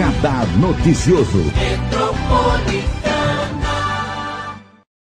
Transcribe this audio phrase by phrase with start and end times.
[0.00, 1.42] Radar Noticioso.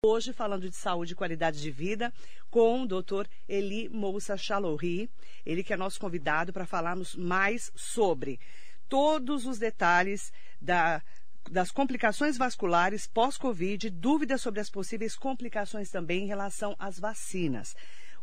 [0.05, 2.12] Hoje falando de saúde e qualidade de vida
[2.49, 3.25] com o Dr.
[3.47, 5.10] Eli Moussa Chalouri,
[5.46, 8.42] ele que é nosso convidado para falarmos mais sobre
[8.89, 11.02] todos os detalhes da
[11.49, 17.73] das complicações vasculares pós-Covid, dúvidas sobre as possíveis complicações também em relação às vacinas.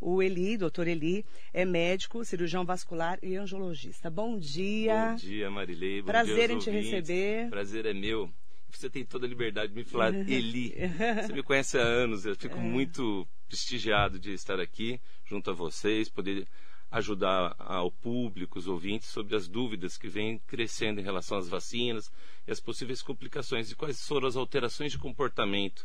[0.09, 4.09] O Eli, doutor Eli, é médico, cirurgião vascular e angiologista.
[4.09, 5.09] Bom dia.
[5.11, 6.01] Bom dia, Marilei.
[6.01, 6.91] Bom Prazer dia em te ouvintes.
[6.93, 7.51] receber.
[7.51, 8.31] Prazer é meu.
[8.71, 10.73] Você tem toda a liberdade de me falar Eli.
[11.21, 12.37] Você me conhece há anos, eu É.
[12.37, 16.47] fico muito prestigiado de estar aqui junto a vocês, poder
[16.89, 22.13] ajudar ao público, os ouvintes, sobre as dúvidas que vêm crescendo em relação às vacinas
[22.47, 25.85] e as possíveis complicações e quais foram as alterações de comportamento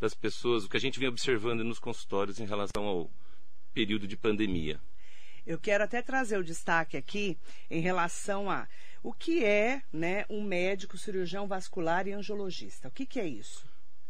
[0.00, 3.08] das pessoas, o que a gente vem observando nos consultórios em relação ao
[3.72, 4.80] período de pandemia.
[5.46, 7.38] Eu quero até trazer o destaque aqui
[7.70, 8.68] em relação a
[9.02, 12.88] o que é né, um médico cirurgião vascular e angiologista.
[12.88, 13.64] O que, que é isso?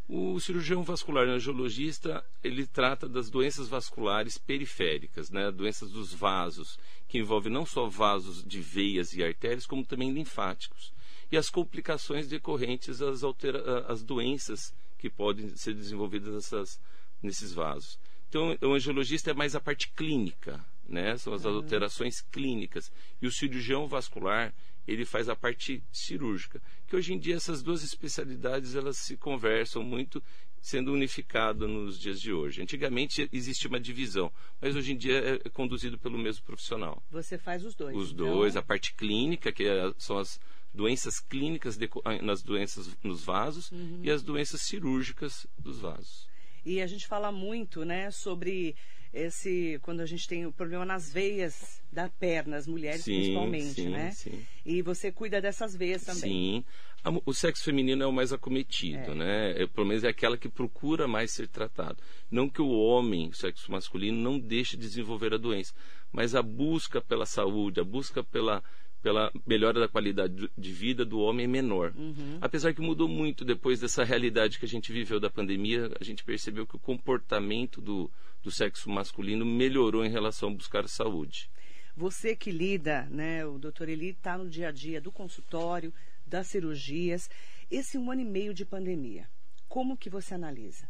[0.09, 5.53] O cirurgião vascular e angiologista, ele trata das doenças vasculares periféricas, né?
[5.53, 6.77] doenças dos vasos,
[7.07, 10.93] que envolvem não só vasos de veias e artérias, como também linfáticos.
[11.31, 16.81] E as complicações decorrentes às, altera às doenças que podem ser desenvolvidas nessas,
[17.23, 17.97] nesses vasos.
[18.31, 21.17] Então, o angiologista é mais a parte clínica, né?
[21.19, 22.91] são as alterações clínicas.
[23.21, 24.55] E o cirurgião vascular,
[24.87, 26.63] ele faz a parte cirúrgica.
[26.87, 30.23] Que hoje em dia essas duas especialidades elas se conversam muito,
[30.61, 32.63] sendo unificado nos dias de hoje.
[32.63, 37.03] Antigamente existia uma divisão, mas hoje em dia é conduzido pelo mesmo profissional.
[37.11, 37.97] Você faz os dois.
[37.97, 38.27] Os então.
[38.27, 40.39] dois, a parte clínica, que é- são as
[40.73, 44.01] doenças clínicas deco- nas doenças nos vasos Uhum.
[44.05, 46.30] e as doenças cirúrgicas dos vasos.
[46.65, 48.75] E a gente fala muito, né, sobre
[49.13, 53.83] esse quando a gente tem o problema nas veias da perna, as mulheres Sim, principalmente,
[53.83, 54.11] sim, né?
[54.13, 54.47] sim.
[54.65, 56.21] E você cuida dessas veias também.
[56.21, 56.65] Sim.
[57.03, 59.15] A o sexo feminino é o mais acometido, É.
[59.15, 59.63] né?
[59.63, 61.97] É, pelo menos é aquela que procura mais ser tratado.
[62.31, 65.75] Não que o homem, o sexo masculino, não deixe de desenvolver a doença,
[66.13, 68.63] mas a busca pela saúde, a busca pela,
[69.03, 71.93] pela melhora da qualidade de vida do homem é menor.
[71.97, 72.39] Uhum.
[72.41, 76.25] Apesar que mudou muito depois dessa realidade que a gente viveu da pandemia, a gente
[76.25, 78.11] percebeu que o comportamento do,
[78.43, 81.51] do sexo masculino melhorou em relação a buscar saúde.
[81.97, 85.93] Você que lida, né, o doutor Eli está no dia a dia do consultório,
[86.27, 87.29] das cirurgias.
[87.71, 89.29] Esse um ano e meio de pandemia,
[89.69, 90.89] como que você analisa?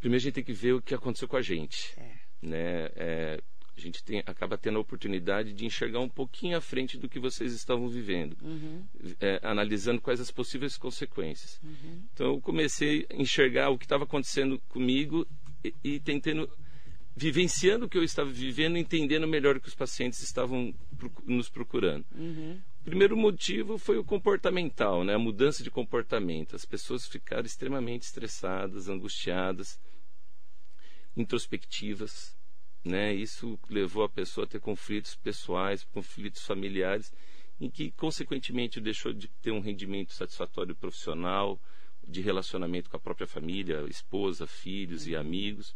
[0.00, 1.98] Primeiro a gente tem que ver o que aconteceu com a gente.
[1.98, 2.12] É.
[2.42, 2.90] Né?
[2.94, 3.42] É,
[3.76, 7.18] a gente tem, acaba tendo a oportunidade de enxergar um pouquinho à frente do que
[7.18, 8.84] vocês estavam vivendo, Uhum.
[9.20, 11.60] é, analisando quais as possíveis consequências.
[12.12, 15.26] Então eu comecei a enxergar o que estava acontecendo comigo
[15.64, 16.48] e, e tentando
[17.16, 20.74] vivenciando o que eu estava vivendo, entendendo melhor o que os pacientes estavam
[21.24, 22.04] nos procurando.
[22.14, 22.60] Uhum.
[22.80, 25.14] O primeiro motivo foi o comportamental, né?
[25.14, 26.56] a mudança de comportamento.
[26.56, 29.78] As pessoas ficaram extremamente estressadas, angustiadas,
[31.16, 32.36] introspectivas.
[32.84, 33.14] Né?
[33.14, 37.12] Isso levou a pessoa a ter conflitos pessoais, conflitos familiares,
[37.60, 41.58] em que, consequentemente, deixou de ter um rendimento satisfatório profissional,
[42.06, 45.74] de relacionamento com a própria família, esposa, filhos e amigos.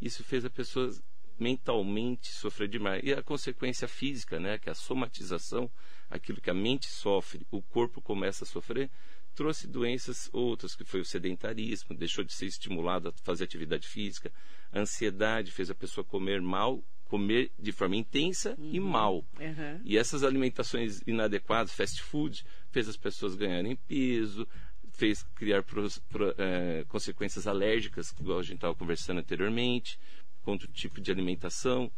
[0.00, 0.90] Isso fez a pessoa
[1.38, 3.02] mentalmente sofrer demais.
[3.02, 5.70] E a consequência física, né, que é a somatização,
[6.10, 8.90] aquilo que a mente sofre, o corpo começa a sofrer,
[9.34, 14.32] trouxe doenças outras, que foi o sedentarismo, deixou de ser estimulado a fazer atividade física,
[14.72, 19.24] a ansiedade fez a pessoa comer mal, comer de forma intensa e mal.
[19.38, 19.80] Uhum.
[19.84, 24.46] E essas alimentações inadequadas, fast food, fez as pessoas ganharem peso,
[24.92, 29.98] fez criar pros- pro- eh, consequências alérgicas, igual a gente estava conversando anteriormente,
[30.42, 31.90] quanto tipo de alimentação,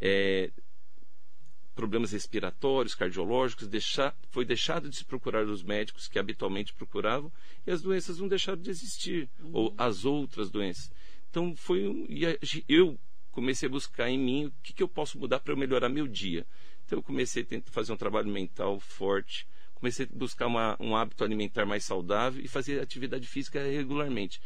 [0.00, 0.50] eh,
[1.78, 7.30] problemas respiratórios, cardiológicos, deixar, foi deixado de se procurar os médicos que habitualmente procuravam
[7.64, 10.90] e as doenças não deixaram de existir, ou as outras doenças.
[11.30, 12.36] Então foi um, e a-
[12.68, 12.98] eu
[13.30, 16.08] comecei a buscar em mim o que, que eu posso mudar para eu melhorar meu
[16.08, 16.44] dia.
[16.84, 20.96] Então eu comecei a tentar fazer um trabalho mental forte, comecei a buscar uma, um
[20.96, 24.40] hábito alimentar mais saudável e fazer atividade física regularmente.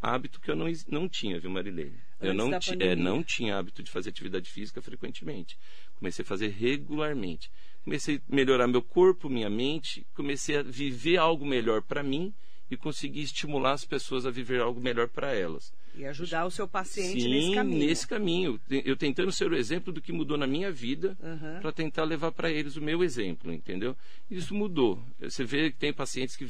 [0.00, 1.98] Hábito que eu não, não tinha, viu, Marilene?
[2.20, 2.50] Eu não,
[2.84, 5.58] é, não tinha hábito de fazer atividade física frequentemente.
[5.98, 7.50] Comecei a fazer regularmente.
[7.84, 12.32] Comecei a melhorar meu corpo, minha mente, comecei a viver algo melhor para mim
[12.70, 15.72] e conseguir estimular as pessoas a viver algo melhor para elas.
[15.94, 17.86] E ajudar o seu paciente Sim, nesse caminho.
[17.86, 18.60] nesse caminho.
[18.68, 21.60] Eu tentando ser o exemplo do que mudou na minha vida Uhum.
[21.60, 23.96] para tentar levar para eles o meu exemplo, entendeu?
[24.30, 25.02] Isso mudou.
[25.18, 26.46] Você vê que tem pacientes que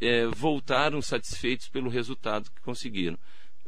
[0.00, 3.18] é, voltaram satisfeitos pelo resultado que conseguiram,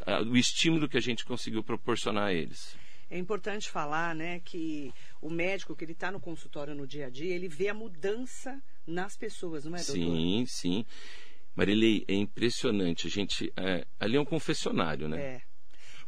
[0.06, 2.76] Ah, o estímulo que a gente conseguiu proporcionar a eles.
[3.10, 7.10] É importante falar, né, que o médico que ele está no consultório no dia a
[7.10, 9.94] dia, ele vê a mudança nas pessoas, não é, doutor?
[9.94, 10.84] Sim, sim.
[11.54, 13.06] Marilei, é impressionante.
[13.06, 15.20] A gente, é, ali é um confessionário, né?
[15.20, 15.47] É.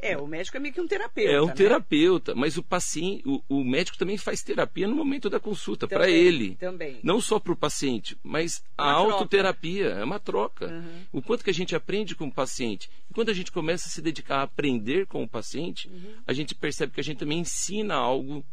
[0.01, 1.31] É, o médico é meio que um terapeuta.
[1.31, 1.53] É um né?
[1.53, 6.09] terapeuta, mas o paciente, o, o, médico também faz terapia no momento da consulta, para
[6.09, 6.55] ele.
[6.55, 6.99] Também.
[7.03, 9.99] Não só para o paciente, mas a uma autoterapia troca.
[9.99, 10.67] é uma troca.
[10.67, 11.05] Uhum.
[11.13, 12.89] O quanto que a gente aprende com o paciente.
[13.09, 16.15] E quando a gente começa a se dedicar a aprender com o paciente, uhum.
[16.25, 18.43] a gente percebe que a gente também ensina algo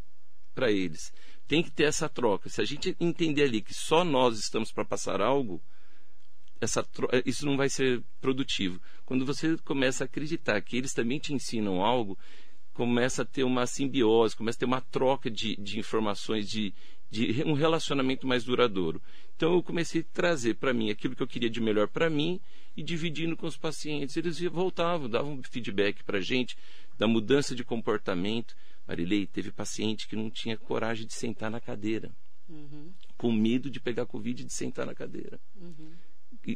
[0.54, 1.12] para eles.
[1.46, 2.50] Tem que ter essa troca.
[2.50, 5.62] Se a gente entender ali que só nós estamos para passar algo,
[6.60, 6.86] essa,
[7.24, 8.80] isso não vai ser produtivo.
[9.04, 12.18] Quando você começa a acreditar que eles também te ensinam algo,
[12.72, 16.72] começa a ter uma simbiose, começa a ter uma troca de, de informações, de,
[17.10, 19.02] de um relacionamento mais duradouro.
[19.36, 22.40] Então eu comecei a trazer para mim aquilo que eu queria de melhor para mim
[22.76, 24.16] e dividindo com os pacientes.
[24.16, 26.56] Eles voltavam, davam feedback para a gente
[26.96, 28.54] da mudança de comportamento.
[28.86, 32.10] Marilei, teve paciente que não tinha coragem de sentar na cadeira,
[32.48, 32.92] uhum.
[33.16, 35.38] com medo de pegar Covid e de sentar na cadeira.
[35.60, 35.90] Uhum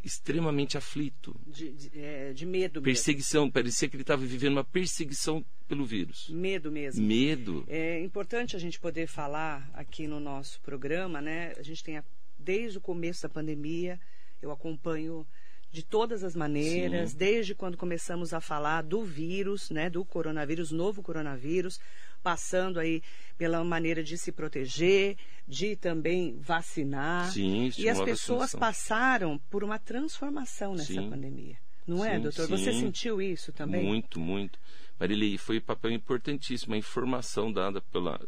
[0.05, 1.39] extremamente aflito.
[1.47, 3.53] De, de, é, de medo Perseguição, mesmo.
[3.53, 6.29] parecia que ele estava vivendo uma perseguição pelo vírus.
[6.31, 7.05] Medo mesmo.
[7.05, 7.65] Medo.
[7.69, 11.53] É importante a gente poder falar aqui no nosso programa, né?
[11.57, 12.05] A gente tem, a,
[12.39, 13.99] desde o começo da pandemia,
[14.41, 15.27] eu acompanho
[15.71, 17.17] de todas as maneiras, Sim.
[17.17, 21.81] desde quando começamos a falar do vírus, né, do coronavírus, novo coronavírus,
[22.23, 23.03] passando aí
[23.37, 25.17] pela maneira de se proteger,
[25.47, 27.31] de também vacinar.
[27.31, 31.11] Sim, e as pessoas passaram por uma transformação nessa Sim.
[31.11, 31.57] pandemia.
[31.87, 32.47] Não é, doutor?
[32.47, 32.57] Sim.
[32.57, 33.85] Você sentiu isso também?
[33.85, 34.59] Muito, muito.
[34.99, 38.21] Marilei, foi um papel importantíssimo a informação dada pela,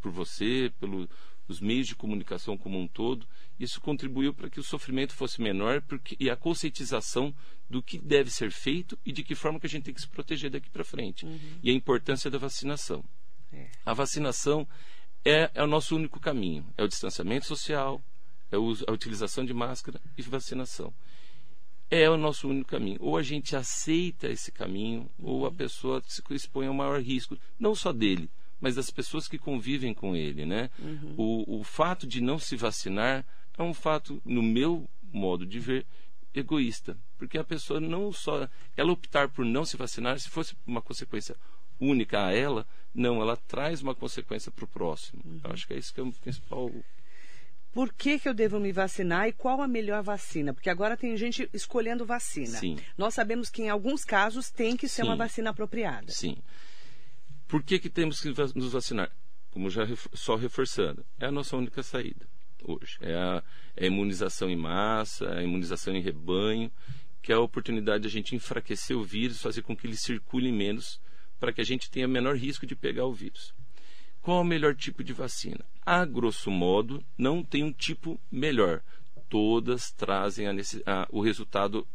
[0.00, 3.26] por você, pelos meios de comunicação como um todo.
[3.60, 7.34] Isso contribuiu para que o sofrimento fosse menor porque, e a conscientização
[7.68, 10.08] do que deve ser feito e de que forma que a gente tem que se
[10.08, 11.26] proteger daqui para frente.
[11.26, 11.38] Uhum.
[11.62, 13.04] E a importância da vacinação.
[13.84, 14.66] A vacinação
[15.24, 16.66] é, é, o nosso único caminho.
[16.76, 18.02] É o distanciamento social,
[18.52, 20.92] é a utilização de máscara e vacinação.
[21.90, 22.98] É o nosso único caminho.
[23.00, 25.54] Ou a gente aceita esse caminho, ou a uhum.
[25.54, 28.28] pessoa se expõe ao maior risco, não só dele,
[28.60, 30.44] mas das pessoas que convivem com ele.
[30.44, 30.70] Né?
[30.78, 31.14] Uhum.
[31.16, 33.24] O, o fato de não se vacinar
[33.56, 35.86] é um fato, no meu modo de ver,
[36.34, 36.98] egoísta.
[37.16, 38.48] Porque a pessoa não só.
[38.76, 41.36] Ela optar por não se vacinar, se fosse uma consequência
[41.80, 45.20] única a ela, não, ela traz uma consequência para o próximo.
[45.24, 45.40] Uhum.
[45.42, 46.70] Eu acho que é isso que é o principal.
[47.72, 50.54] Por que, que eu devo me vacinar e qual a melhor vacina?
[50.54, 52.58] Porque agora tem gente escolhendo vacina.
[52.58, 52.78] Sim.
[52.96, 55.08] Nós sabemos que em alguns casos tem que ser Sim.
[55.08, 56.12] uma vacina apropriada.
[56.12, 56.36] Sim.
[57.48, 59.10] Por que, que temos que nos vacinar?
[59.50, 59.82] Como já
[60.12, 62.26] só reforçando, é a nossa única saída
[62.62, 62.96] hoje.
[63.00, 63.42] É a,
[63.76, 66.70] é a imunização em massa, a imunização em rebanho,
[67.20, 70.52] que é a oportunidade de a gente enfraquecer o vírus, fazer com que ele circule
[70.52, 71.00] menos
[71.38, 73.54] para que a gente tenha menor risco de pegar o vírus.
[74.22, 75.64] Qual o melhor tipo de vacina?
[75.84, 78.82] A grosso modo, não tem um tipo melhor.
[79.28, 80.52] Todas trazem a,
[80.86, 81.86] a, o resultado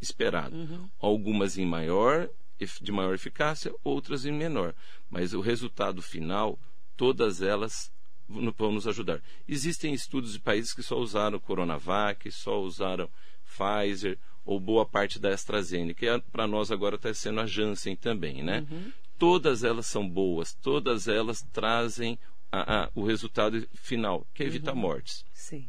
[0.00, 0.54] esperado.
[0.54, 0.88] Uhum.
[1.00, 2.28] Algumas em maior,
[2.80, 4.74] de maior eficácia, outras em menor.
[5.10, 6.58] Mas o resultado final,
[6.96, 7.92] todas elas
[8.28, 9.20] vão nos ajudar.
[9.46, 13.08] Existem estudos de países que só usaram Coronavac, só usaram
[13.44, 18.42] Pfizer ou boa parte da AstraZeneca, e para nós agora está sendo a Janssen também,
[18.42, 18.66] né?
[18.70, 18.92] Uhum.
[19.18, 22.18] Todas elas são boas, todas elas trazem
[22.52, 24.80] a, a, o resultado final, que é evitar uhum.
[24.80, 25.24] mortes.
[25.32, 25.66] Sim.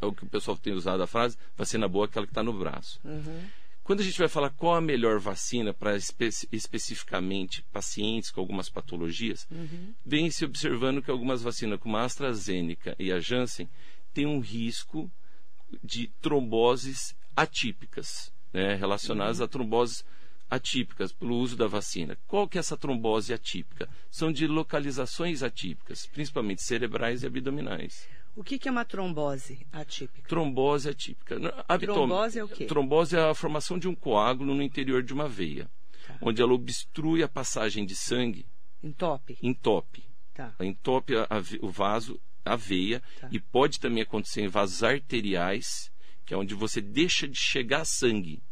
[0.00, 2.42] É o que o pessoal tem usado a frase, vacina boa é aquela que está
[2.42, 3.00] no braço.
[3.04, 3.44] Uhum.
[3.86, 8.68] Quando a gente vai falar qual a melhor vacina para espe especificamente pacientes com algumas
[8.68, 9.94] patologias, uhum.
[10.04, 13.68] vem se observando que algumas vacinas, como a AstraZeneca e a Janssen,
[14.12, 15.08] têm um risco
[15.84, 19.44] de tromboses atípicas, né, relacionadas uhum.
[19.44, 20.04] a tromboses
[20.48, 22.16] atípicas pelo uso da vacina.
[22.26, 23.88] Qual que é essa trombose atípica?
[24.10, 28.08] São de localizações atípicas, principalmente cerebrais e abdominais.
[28.34, 30.28] O que, que é uma trombose atípica?
[30.28, 31.36] Trombose atípica.
[31.80, 32.66] Trombose é o quê?
[32.66, 35.70] Trombose é a formação de um coágulo no interior de uma veia,
[36.06, 36.18] tá.
[36.20, 38.46] onde ela obstrui a passagem de sangue.
[38.82, 39.38] Entope.
[39.42, 40.04] Entope.
[40.34, 40.54] Tá.
[40.60, 43.28] Entope a, a, o vaso, a veia, tá.
[43.32, 45.90] e pode também acontecer em vasos arteriais
[46.26, 48.42] que é onde você deixa de chegar sangue.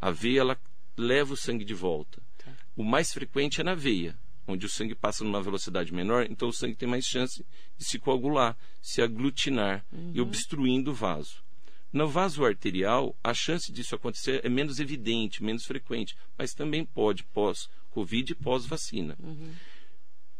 [0.00, 0.60] A veia ela
[0.96, 2.22] leva o sangue de volta.
[2.38, 2.50] Tá.
[2.74, 6.52] O mais frequente é na veia, onde o sangue passa numa velocidade menor, então o
[6.52, 7.44] sangue tem mais chance
[7.76, 10.12] de se coagular, se aglutinar uhum.
[10.14, 11.44] e obstruindo o vaso.
[11.92, 17.22] No vaso arterial, a chance disso acontecer é menos evidente, menos frequente, mas também pode
[17.24, 19.14] pós-Covid e pós-vacina.
[19.22, 19.52] Uhum.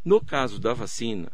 [0.02, 1.30] No caso da vacina,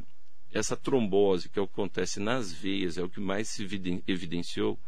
[0.53, 3.63] essa trombose que acontece nas veias é o que mais se
[4.07, 4.79] evidenciou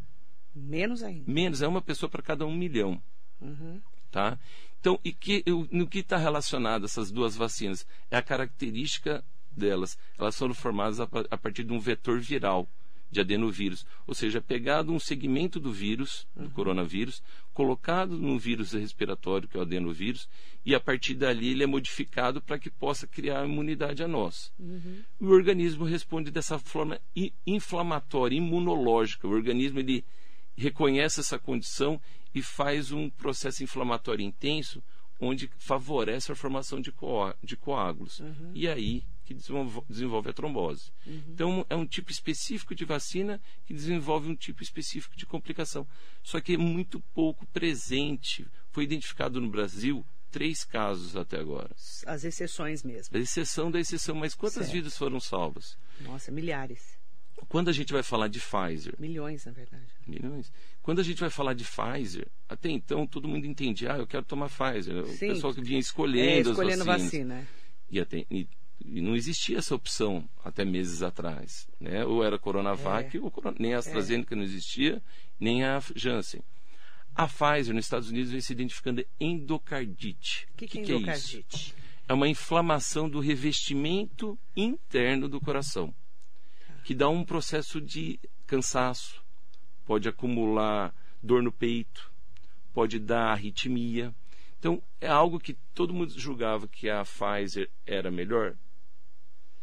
[0.53, 1.31] Menos ainda.
[1.31, 3.01] Menos, é uma pessoa para cada um milhão.
[3.41, 3.81] Uhum.
[4.11, 4.37] Tá?
[4.79, 7.87] Então, e que, no que está relacionado essas duas vacinas?
[8.11, 9.97] É a característica delas.
[10.17, 12.67] Elas foram formadas a, a partir de um vetor viral
[13.13, 16.49] de adenovírus, ou seja, pegado um segmento do vírus, do uhum.
[16.49, 17.21] coronavírus,
[17.53, 20.27] colocado no vírus respiratório, que é o adenovírus,
[20.65, 24.51] e a partir dali ele é modificado para que possa criar imunidade a nós.
[24.59, 25.03] Uhum.
[25.19, 26.99] O organismo responde dessa forma
[27.45, 29.27] inflamatória, imunológica.
[29.27, 30.03] O organismo ele
[30.57, 32.01] reconhece essa condição
[32.33, 34.83] e faz um processo inflamatório intenso
[35.19, 38.19] onde favorece a formação de, coá de coágulos.
[38.19, 38.51] Uhum.
[38.53, 40.91] E aí que desenvolve a trombose.
[41.07, 41.23] Uhum.
[41.29, 45.87] Então, é um tipo específico de vacina que desenvolve um tipo específico de complicação.
[46.21, 48.45] Só que é muito pouco presente.
[48.69, 51.73] Foi identificado no Brasil três casos até agora.
[52.05, 53.15] As exceções mesmo.
[53.15, 54.73] A exceção da exceção, mas quantas certo.
[54.73, 55.77] vidas foram salvas?
[56.01, 56.92] Nossa, milhares.
[57.45, 58.95] Quando a gente vai falar de Pfizer.
[58.99, 59.85] Milhões, na verdade.
[60.07, 60.51] Milhões.
[60.81, 64.25] Quando a gente vai falar de Pfizer, até então todo mundo entendia, ah, eu quero
[64.25, 65.05] tomar Pfizer.
[65.05, 65.31] Sim.
[65.31, 67.11] O pessoal que vinha escolhendo, é, escolhendo as vacinas.
[67.11, 67.47] vacina.
[67.89, 68.47] E, até, e,
[68.83, 71.67] e, não existia essa opção até meses atrás.
[71.79, 72.05] Né?
[72.05, 73.19] Ou era Coronavac, é.
[73.19, 74.37] ou nem a AstraZeneca é.
[74.37, 75.01] não existia,
[75.39, 76.41] nem a Janssen.
[77.15, 80.47] A Pfizer nos Estados Unidos vem se identificando endocardite.
[80.53, 81.75] O que, que, que, é endocardite?
[82.07, 85.93] É uma inflamação do revestimento interno do coração
[86.83, 89.23] que dá um processo de cansaço,
[89.85, 92.11] pode acumular dor no peito,
[92.73, 94.13] pode dar arritmia.
[94.59, 98.55] Então, é algo que todo mundo julgava que a Pfizer era melhor,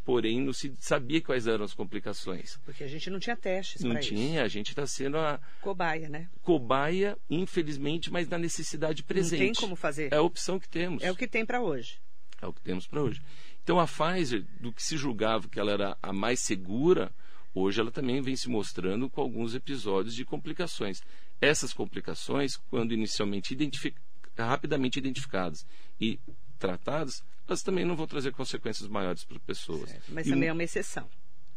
[0.04, 2.58] porém não se sabia quais eram as complicações.
[2.64, 4.44] Porque a gente não tinha testes Não tinha, isso.
[4.44, 6.28] a gente está sendo a cobaia, né?
[6.42, 9.40] Cobaia, infelizmente, mas na necessidade presente.
[9.40, 10.12] Não tem como fazer.
[10.12, 11.02] É a opção que temos.
[11.02, 12.00] É o que tem para hoje.
[12.42, 13.20] É o que temos para hoje.
[13.62, 17.12] Então a Pfizer, do que se julgava que ela era a mais segura,
[17.54, 21.02] hoje ela também vem se mostrando com alguns episódios de complicações.
[21.40, 23.96] Essas complicações, quando inicialmente identific...
[24.36, 25.66] rapidamente identificadas
[26.00, 26.18] e
[26.58, 29.90] tratadas, elas também não vão trazer consequências maiores para pessoas.
[29.90, 30.50] Certo, mas e também um...
[30.50, 31.08] é uma exceção.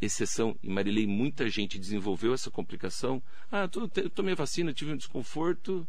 [0.01, 3.23] Exceção, e Marilei, muita gente desenvolveu essa complicação.
[3.51, 5.87] Ah, eu tomei vacina, tive um desconforto,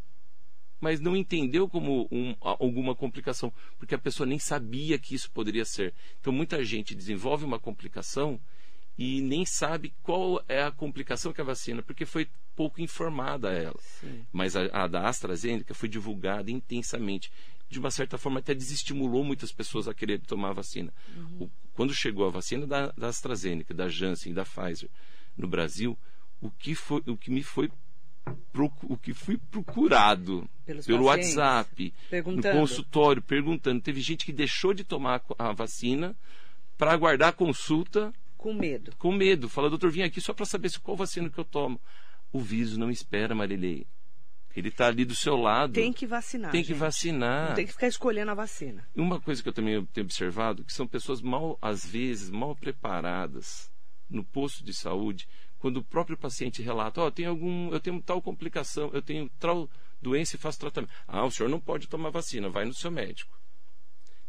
[0.81, 5.65] mas não entendeu como um, alguma complicação, porque a pessoa nem sabia que isso poderia
[5.65, 5.95] ser.
[6.21, 8.41] Então, muita gente desenvolve uma complicação
[8.97, 13.79] e nem sabe qual é a complicação que a vacina, porque foi pouco informada ela.
[14.01, 14.25] Sim.
[14.33, 17.31] Mas a, a, da AstraZeneca foi divulgada intensamente.
[17.69, 20.93] De uma certa forma, até desestimulou muitas pessoas a querer tomar a vacina.
[21.17, 21.45] Uhum.
[21.45, 24.89] O, quando chegou a vacina da, da AstraZeneca, da Janssen e da Pfizer
[25.37, 25.99] no Brasil,
[26.41, 27.71] o que, foi, o que me foi
[28.89, 31.93] o que fui procurado Pelos pelo WhatsApp,
[32.25, 33.81] no consultório, perguntando.
[33.81, 36.17] Teve gente que deixou de tomar a vacina
[36.79, 38.13] para aguardar a consulta.
[38.37, 38.95] Com medo.
[38.97, 39.49] Com medo.
[39.49, 41.81] Fala, doutor, vim aqui só para saber se qual vacina que eu tomo.
[42.33, 43.87] O vírus não espera, Marilei.
[44.57, 45.73] Ele está ali do seu lado.
[45.73, 46.53] Tem que vacinar.
[46.53, 46.79] Tem que gente.
[46.79, 47.49] vacinar.
[47.49, 48.87] Não tem que ficar escolhendo a vacina.
[48.95, 52.55] E uma coisa que eu também tenho observado, que são pessoas mal, às vezes, mal
[52.55, 53.71] preparadas
[54.09, 55.27] no posto de saúde
[55.65, 59.31] quando o próprio paciente relata, ó, oh, tem algum, eu tenho tal complicação, eu tenho
[59.41, 59.67] tal
[59.99, 60.93] doença e faço tratamento.
[61.09, 63.41] Ah, o senhor não pode tomar vacina, vai no seu médico.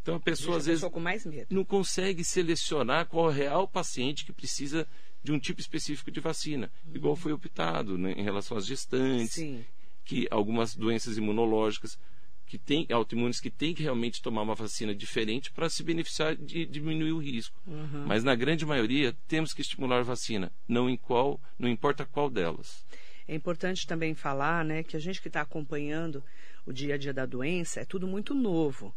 [0.01, 4.23] Então a pessoa Deixa às a vezes não consegue selecionar qual é o real paciente
[4.23, 4.87] que precisa
[5.21, 6.95] de um tipo específico de vacina, uhum.
[6.95, 9.65] igual foi optado né, em relação às gestantes, Sim.
[10.05, 11.99] que algumas doenças imunológicas
[12.45, 16.65] que tem autoimunes que tem que realmente tomar uma vacina diferente para se beneficiar de
[16.65, 17.59] diminuir o risco.
[17.65, 18.05] Uhum.
[18.05, 22.29] Mas na grande maioria temos que estimular a vacina, não em qual, não importa qual
[22.29, 22.85] delas.
[23.27, 26.23] É importante também falar, né, que a gente que está acompanhando
[26.65, 28.93] o dia a dia da doença é tudo muito novo.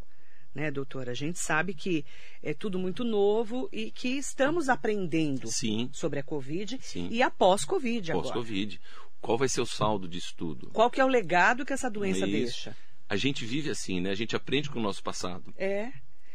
[0.55, 1.13] Né, doutora?
[1.13, 2.05] A gente sabe que
[2.43, 5.89] é tudo muito novo e que estamos aprendendo Sim.
[5.93, 7.09] sobre a Covid Sim.
[7.11, 8.25] e após Covid agora.
[8.25, 8.81] Pós-Covid.
[9.21, 10.71] Qual vai ser o saldo disso tudo?
[10.71, 12.31] Qual que é o legado que essa doença Isso.
[12.31, 12.77] deixa?
[13.09, 14.11] A gente vive assim, né?
[14.11, 15.53] A gente aprende com o nosso passado.
[15.57, 15.85] É.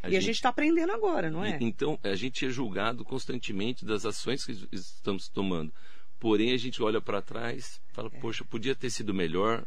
[0.02, 1.58] A e gente- a gente está aprendendo agora, não é?
[1.60, 5.72] E- Então, a gente é julgado constantemente das ações que es- estamos tomando.
[6.20, 9.66] Porém, a gente olha para trás e fala, poxa, podia ter sido melhor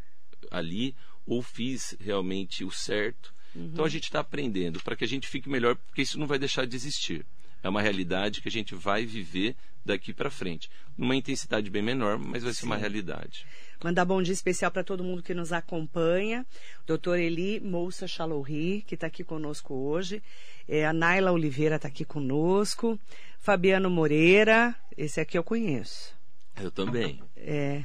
[0.50, 0.94] ali,
[1.26, 3.34] ou fiz realmente o certo.
[3.54, 6.38] Então, a gente está aprendendo para que a gente fique melhor, porque isso não vai
[6.38, 7.24] deixar de existir.
[7.62, 10.68] É uma realidade que a gente vai viver daqui para frente.
[10.96, 13.46] Numa intensidade bem menor, mas vai ser uma realidade.
[13.82, 16.46] Mandar bom dia especial para todo mundo que nos acompanha.
[16.86, 20.22] Doutor Eli Moussa Chalouri, que está aqui conosco hoje.
[20.68, 22.98] É, a Naila Oliveira está aqui conosco.
[23.38, 26.16] Fabiano Moreira, esse aqui eu conheço.
[26.60, 27.22] Eu também.
[27.36, 27.84] É.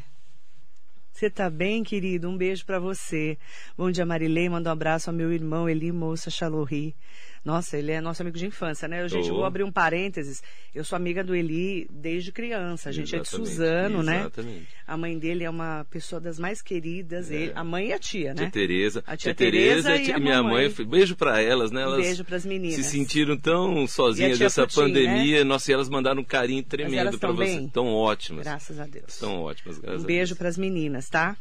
[1.12, 2.29] Você tá bem, querido?
[2.29, 3.38] Um beijo para você.
[3.77, 4.50] Bom dia, Marilei.
[4.50, 6.95] Manda um abraço ao meu irmão Eli Moça Chalouri.
[7.43, 9.07] Nossa, ele é nosso amigo de infância, né?
[9.07, 9.36] Gente, Oh.
[9.38, 10.43] vou abrir um parênteses.
[10.75, 12.89] Eu sou amiga do Eli desde criança.
[12.89, 14.19] A gente é de Exatamente, Suzano, né?
[14.19, 14.67] Exatamente.
[14.86, 17.31] A mãe dele é uma pessoa das mais queridas.
[17.31, 18.43] ele- a mãe e a tia, né?
[18.43, 19.03] Tia Tereza.
[19.07, 20.69] A tia Tereza Tereza e a minha mãe.
[20.88, 21.81] Beijo para elas, né?
[21.81, 22.75] Um Elas beijo pras meninas.
[22.75, 25.43] se sentiram tão sozinhas tia nessa Putin, pandemia.
[25.43, 27.69] Nossa, e elas mandaram um carinho tremendo para tão você.
[27.74, 28.45] Tão ótimas.
[28.45, 29.05] Graças a Deus.
[29.13, 30.38] São ótimas, graças Um a beijo Deus.
[30.38, 31.36] para as meninas, tá?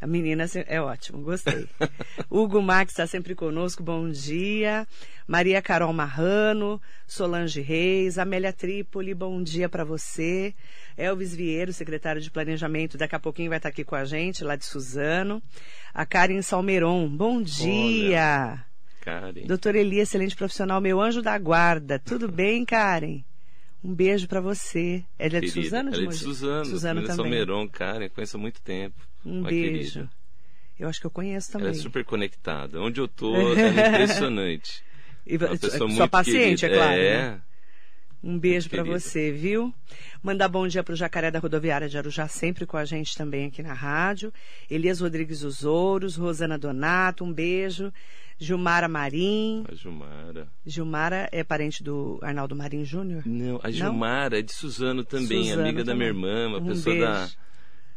[0.00, 1.68] A meninas é ótimo, gostei.
[2.30, 4.88] Hugo Max está sempre conosco, bom dia.
[5.28, 10.54] Maria Carol Marrano, Solange Reis, Amélia Trípoli, bom dia para você.
[10.96, 14.56] Elvis Vieiro, secretário de Planejamento, daqui a pouquinho vai estar aqui com a gente, lá
[14.56, 15.42] de Suzano.
[15.92, 18.64] A Karen Salmeron, bom dia.
[19.02, 19.46] Karen.
[19.46, 21.98] Doutor Eli, excelente profissional, meu anjo da guarda.
[21.98, 23.22] Tudo bem, Karen?
[23.84, 25.04] Um beijo para você.
[25.18, 25.62] Ela é de querida.
[25.62, 25.88] Suzano?
[25.88, 26.18] Ela é de Mogi?
[26.18, 26.64] Suzano.
[26.64, 27.32] Suzano Menina também.
[27.32, 29.09] Salmeron, Karen, conheço há muito tempo.
[29.24, 29.92] Um Uma beijo.
[29.92, 30.10] querida.
[30.78, 31.68] Eu acho que eu conheço também.
[31.68, 32.80] Ela é super conectada.
[32.80, 34.82] Onde eu tô, é impressionante.
[35.26, 36.66] E vo- pessoa sua muito paciente, querida.
[36.66, 37.00] é claro.
[37.02, 37.30] É.
[37.32, 37.40] né?
[38.22, 39.74] Um beijo para você, viu?
[40.22, 43.46] Mandar bom dia para o Jacaré da Rodoviária de Arujá, sempre com a gente também
[43.46, 44.30] aqui na rádio.
[44.70, 47.90] Elias Rodrigues dos Ouros, Rosana Donato, um beijo.
[48.38, 49.64] Gilmara Marim.
[49.70, 50.48] A Gilmara.
[50.66, 53.22] Gilmara é parente do Arnaldo Marim Júnior?
[53.26, 56.28] Não, a Gilmara é de Suzano também, Suzano amiga da minha também.
[56.30, 57.28] irmã, uma Um pessoa da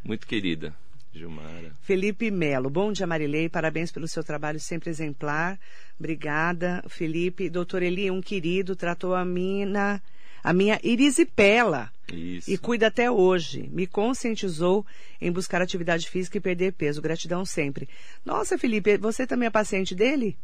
[0.02, 0.74] muito querida.
[1.14, 1.72] Gilmara.
[1.80, 5.58] Felipe Melo, bom dia Marilei, parabéns pelo seu trabalho sempre exemplar.
[5.98, 7.48] Obrigada, Felipe.
[7.48, 10.02] Doutor Eli, um querido, tratou a minha,
[10.42, 12.50] a minha irisipela Isso.
[12.50, 13.68] e cuida até hoje.
[13.72, 14.84] Me conscientizou
[15.20, 17.00] em buscar atividade física e perder peso.
[17.00, 17.88] Gratidão sempre.
[18.24, 20.36] Nossa, Felipe, você também é paciente dele?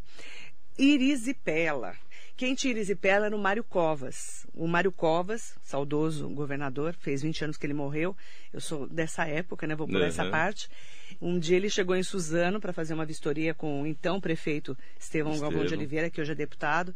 [0.78, 1.94] Irisipela.
[2.40, 4.46] Quem tinha Irisipela era o Mário Covas.
[4.54, 8.16] O Mário Covas, saudoso governador, fez 20 anos que ele morreu.
[8.50, 9.74] Eu sou dessa época, né?
[9.76, 10.30] Vou por essa Uhum.
[10.30, 10.66] parte.
[11.20, 15.38] Um dia ele chegou em Suzano para fazer uma vistoria com o então prefeito Estevão
[15.38, 15.74] Galvão de.
[15.74, 16.94] Oliveira, que hoje é deputado.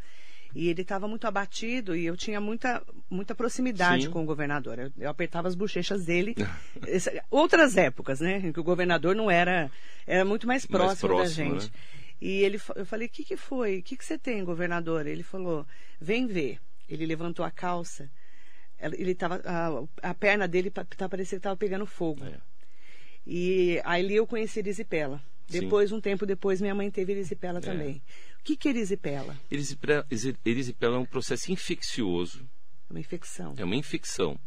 [0.54, 2.80] E ele estava muito abatido e eu tinha muita,
[3.10, 4.10] muita proximidade Sim.
[4.10, 4.78] com o governador.
[4.78, 6.34] Eu, eu apertava as bochechas dele.
[6.88, 8.38] Essa- Outras épocas, né?
[8.38, 9.70] Em que o governador não era.
[10.06, 11.64] Era muito mais Mais próximo, da próximo, gente.
[11.66, 11.78] né?
[12.26, 13.78] E ele, eu falei: o que, que foi?
[13.78, 15.06] O que, que você tem, governador?
[15.06, 15.66] Ele falou:
[16.00, 16.58] vem ver.
[16.88, 18.10] Ele levantou a calça.
[18.78, 22.24] Ele tava, a, a perna dele tá parecendo que estava pegando fogo.
[22.24, 22.38] É.
[23.26, 25.22] E aí eu conheci erisipela.
[25.46, 25.60] Sim.
[25.60, 27.62] Depois, um tempo depois, minha mãe teve erisipela É.
[27.62, 28.02] também.
[28.40, 29.38] O que, que é erisipela?
[29.50, 30.06] Erisipela,
[30.44, 32.48] erisipela é um processo infeccioso,
[32.88, 33.54] É uma infecção.
[33.56, 34.38] é uma infecção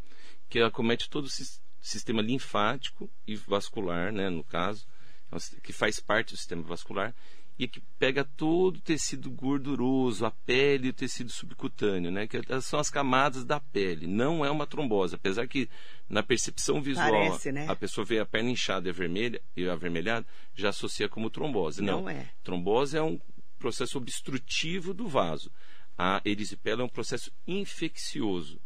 [0.49, 4.85] que acomete todo o sis- sistema linfático e vascular, né, no caso,
[5.31, 7.13] é que faz parte do sistema vascular
[7.59, 12.39] e que pega todo o tecido gorduroso, a pele e o tecido subcutâneo, né, que
[12.61, 14.05] são as camadas da pele.
[14.05, 15.67] Não é uma trombose, apesar que
[16.07, 17.65] na percepção visual Parece, né?
[17.67, 21.81] a pessoa vê a perna inchada e vermelha e avermelhada, já associa como trombose.
[21.81, 22.29] Não, Não é.
[22.43, 23.19] Trombose é um
[23.57, 25.51] processo obstrutivo do vaso.
[25.97, 28.61] A erisipela é um processo infeccioso.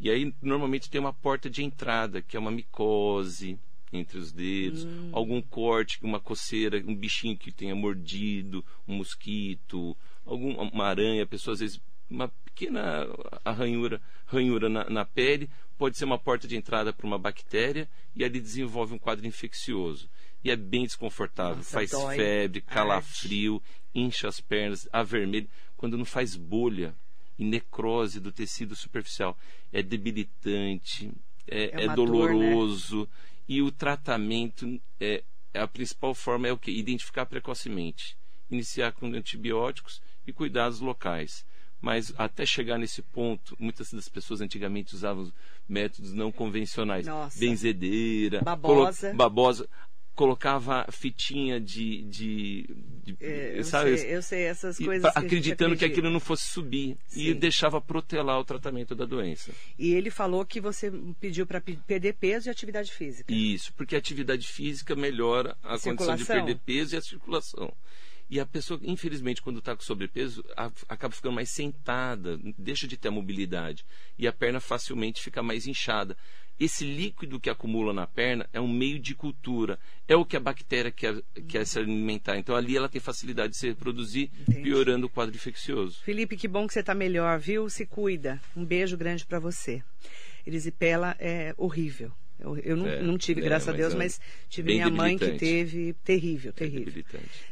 [0.00, 3.58] E aí, normalmente, tem uma porta de entrada, que é uma micose
[3.92, 5.10] entre os dedos, Hum.
[5.12, 11.26] algum corte, uma coceira, um bichinho que tenha mordido, um mosquito, algum, uma aranha, a
[11.26, 13.06] pessoa às vezes uma pequena
[13.44, 15.48] arranhura, ranhura na, na pele,
[15.78, 20.08] pode ser uma porta de entrada para uma bactéria e ali desenvolve um quadro infeccioso.
[20.42, 23.62] E é bem desconfortável, Nossa, faz dói, febre, calafrio,
[23.94, 26.94] incha as pernas, avermelha, quando não faz bolha
[27.38, 29.36] e necrose do tecido superficial.
[29.72, 31.10] É debilitante,
[31.46, 32.54] é, É é uma dor, né?
[33.50, 38.16] E o tratamento é a principal forma é o que identificar precocemente
[38.48, 41.44] iniciar com antibióticos e cuidados locais.
[41.80, 45.32] Mas até chegar nesse ponto, muitas das pessoas antigamente usavam
[45.68, 47.06] métodos não convencionais.
[47.06, 47.38] Nossa.
[47.38, 49.06] Benzedeira, Babosa.
[49.08, 49.68] colo- babosa
[50.20, 52.66] colocava fitinha de, de,
[53.04, 55.10] de- É, eu, sabe, sei, eu sei essas e coisas.
[55.10, 57.34] pra- que acreditando que aquilo não fosse subir e Sim.
[57.36, 59.50] deixava protelar o tratamento da doença.
[59.78, 63.32] E ele falou que você pediu para perder peso e atividade física.
[63.32, 66.36] Isso, porque a atividade física melhora a condição de Circulação.
[66.36, 67.72] perder peso e a circulação.
[68.28, 70.44] E a pessoa, infelizmente, quando está com sobrepeso,
[70.86, 73.84] acaba ficando mais sentada, deixa de ter a mobilidade.
[74.18, 76.14] E a perna facilmente fica mais inchada.
[76.60, 79.78] Esse líquido que acumula na perna é um meio de cultura.
[80.06, 82.36] É o que a bactéria quer, quer se alimentar.
[82.36, 84.60] Então ali ela tem facilidade de se reproduzir, Entendi.
[84.60, 86.02] piorando o quadro infeccioso.
[86.02, 87.70] Felipe, que bom que você está melhor, viu?
[87.70, 88.38] Se cuida.
[88.54, 89.82] Um beijo grande para você.
[90.46, 92.12] Erisipela é horrível.
[92.40, 95.18] Eu, eu não, É, não tive, é, graças a Deus, é mas tive minha mãe
[95.18, 95.94] que teve.
[96.04, 97.04] Terrível, É terrível.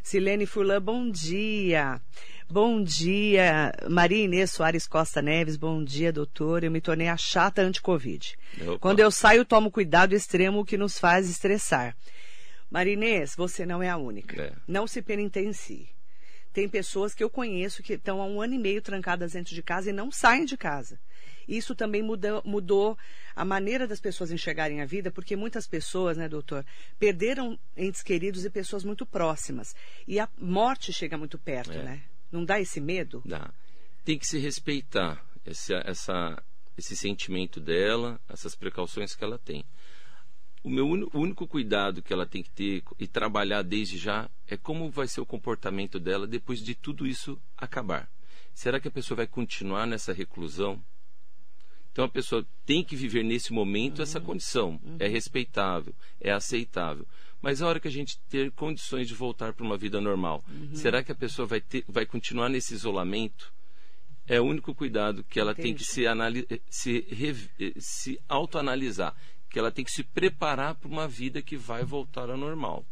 [0.02, 2.00] Silene Furlan, bom dia.
[2.48, 3.72] Bom dia.
[3.90, 6.64] Maria Inês Soares Costa Neves, bom dia, doutor.
[6.64, 8.36] Eu me tornei a chata anti-Covid.
[8.80, 11.94] Quando eu saio, tomo cuidado extremo que nos faz estressar.
[12.70, 14.40] Maria Inês, você não é a única.
[14.40, 14.52] É.
[14.66, 15.88] Não se penitencie.
[16.52, 19.62] Tem pessoas que eu conheço que estão há um ano e meio trancadas dentro de
[19.62, 20.98] casa e não saem de casa.
[21.48, 22.96] Isso também muda- mudou
[23.34, 26.64] a maneira das pessoas enxergarem a vida, porque muitas pessoas, né, doutor,
[26.98, 29.74] perderam entes queridos e pessoas muito próximas.
[30.06, 31.82] E a morte chega muito perto, É.
[31.82, 32.02] né?
[32.30, 33.22] Não dá esse medo?
[33.24, 33.50] Dá.
[34.04, 36.42] Tem que se respeitar esse, essa,
[36.76, 39.64] esse sentimento dela, essas precauções que ela tem.
[40.62, 44.56] O meu o único cuidado que ela tem que ter e trabalhar desde já é
[44.56, 48.10] como vai ser o comportamento dela depois de tudo isso acabar.
[48.52, 50.82] Será que a pessoa vai continuar nessa reclusão?
[51.98, 54.80] Então a pessoa tem que viver nesse momento essa condição.
[55.00, 57.04] É respeitável, é aceitável.
[57.42, 61.02] Mas a hora que a gente ter condições de voltar para uma vida normal, será
[61.02, 63.52] que a pessoa vai, ter, vai continuar nesse isolamento?
[64.28, 65.84] É o único cuidado que ela tem que Entendi.
[65.86, 69.16] se, anali- se, rev- eh, se autoanalisar.
[69.50, 72.86] Que ela tem que se preparar para uma vida que vai voltar ao normal.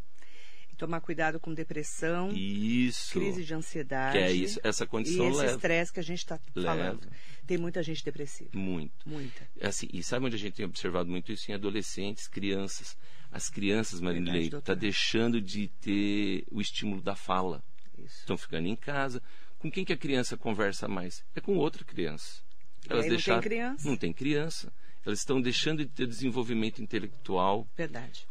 [0.77, 3.19] Tomar cuidado com depressão, Isso.
[3.19, 4.19] crise de ansiedade.
[4.19, 7.01] Que é isso, essa e condição esse leva estresse que a gente está falando.
[7.47, 8.51] Tem muita gente depressiva.
[8.53, 9.09] muito.
[9.09, 9.49] Muita.
[9.63, 11.51] Assim, e sabe onde a gente tem observado muito isso?
[11.51, 12.97] Em adolescentes, crianças.
[13.33, 14.59] As crianças, Marilei, doutor.
[14.59, 17.63] está deixando de ter o estímulo da fala.
[17.99, 18.19] Isso.
[18.21, 19.23] Estão ficando em casa.
[19.59, 21.25] Com quem que a criança conversa mais?
[21.35, 22.43] É com outra criança.
[22.89, 23.89] E aí não tem criança?
[23.89, 24.73] Não tem criança.
[25.05, 28.27] Elas estão deixando de ter desenvolvimento intelectual, Verdade.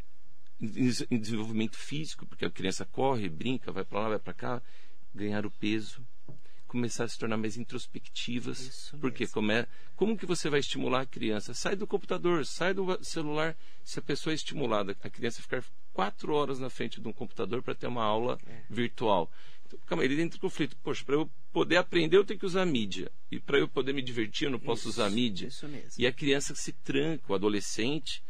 [0.60, 4.62] Em desenvolvimento físico, porque a criança corre, brinca, vai para lá, vai para cá,
[5.14, 6.06] ganhar o peso,
[6.68, 8.60] começar a se tornar mais introspectivas.
[8.60, 9.34] Isso porque mesmo.
[9.34, 9.52] como,
[9.96, 11.54] como que você vai estimular a criança?
[11.54, 13.56] Sai do computador, sai do celular.
[13.84, 15.64] Se a pessoa é estimulada, a criança ficar
[15.94, 18.64] quatro horas na frente de um computador para ter uma aula É.
[18.70, 19.32] virtual.
[19.66, 20.76] Então, calma, ele entra em conflito.
[20.84, 23.12] Poxa, para eu poder aprender, eu tenho que usar mídia.
[23.32, 25.48] E para eu poder me divertir, eu não posso Isso, usar mídia.
[25.48, 25.92] Isso mesmo.
[25.98, 28.22] E a criança se tranca, o adolescente.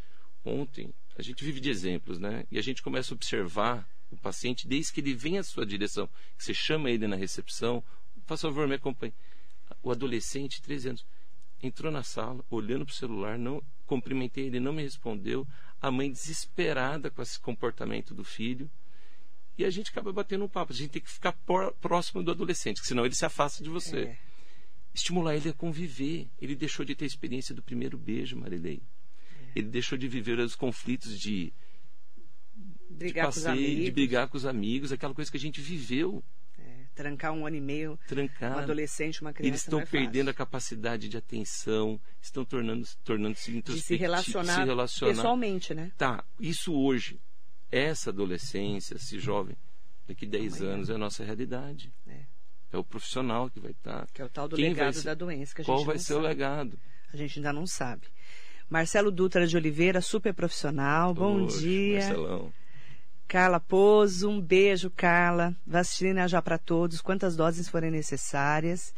[0.46, 2.46] Ontem, a gente vive de exemplos, né?
[2.52, 6.08] E a gente começa a observar o paciente desde que ele vem à sua direção,
[6.38, 7.84] que você chama ele na recepção,
[8.26, 9.14] por favor, me acompanhe.
[9.82, 11.06] O adolescente, 13 anos,
[11.62, 15.48] entrou na sala, olhando para o celular, não cumprimentei ele, não me respondeu.
[15.82, 18.70] A mãe desesperada com esse comportamento do filho.
[19.58, 20.74] E a gente acaba batendo um papo.
[20.74, 23.70] A gente tem que ficar por- próximo do adolescente, que senão ele se afasta de
[23.70, 24.18] você É.
[24.94, 26.28] estimular ele a conviver.
[26.42, 28.82] Ele deixou de ter a experiência do primeiro beijo, Marilei.
[29.56, 31.54] Ele deixou de viver os conflitos de,
[32.56, 33.86] de Brigar com os passeio, amigos.
[33.86, 36.24] de brigar com os amigos, aquela coisa que a gente viveu,
[36.58, 38.60] É, trancar um ano e meio, um trancar.
[38.60, 39.50] adolescente, uma criança.
[39.50, 44.54] Eles estão é perdendo a capacidade de atenção, estão tornando, tornando-se de se introspectivos, relacionar,
[44.56, 45.14] se relacionar.
[45.16, 45.92] pessoalmente, né?
[45.98, 47.20] Tá, isso hoje,
[47.72, 49.56] essa adolescência, esse jovem,
[50.08, 50.74] daqui 10 Amanhã.
[50.76, 51.94] anos é a nossa realidade.
[52.08, 52.26] É.
[52.72, 54.06] É o profissional que vai estar.
[54.12, 55.98] Que é o tal do Quem legado ser- da doença que a gente Qual vai
[55.98, 56.20] ser sabe.
[56.20, 56.80] o legado?
[57.14, 58.08] A gente ainda não sabe.
[58.70, 61.14] Marcelo Dutra de Oliveira, super profissional.
[61.14, 62.00] Bom dia.
[62.00, 62.54] Marcelão.
[63.28, 65.56] Carla Pozo, um beijo, Carla.
[65.66, 68.94] Vacina já para todos, quantas doses forem necessárias.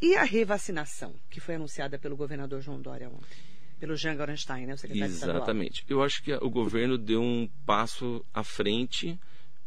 [0.00, 3.38] E a revacinação, que foi anunciada pelo governador João Dória ontem?
[3.78, 4.74] Pelo Jean Gorenstein, né?
[4.74, 5.36] O secretário estadual.
[5.38, 5.84] Exatamente.
[5.88, 9.18] Eu acho que o governo deu um passo à frente,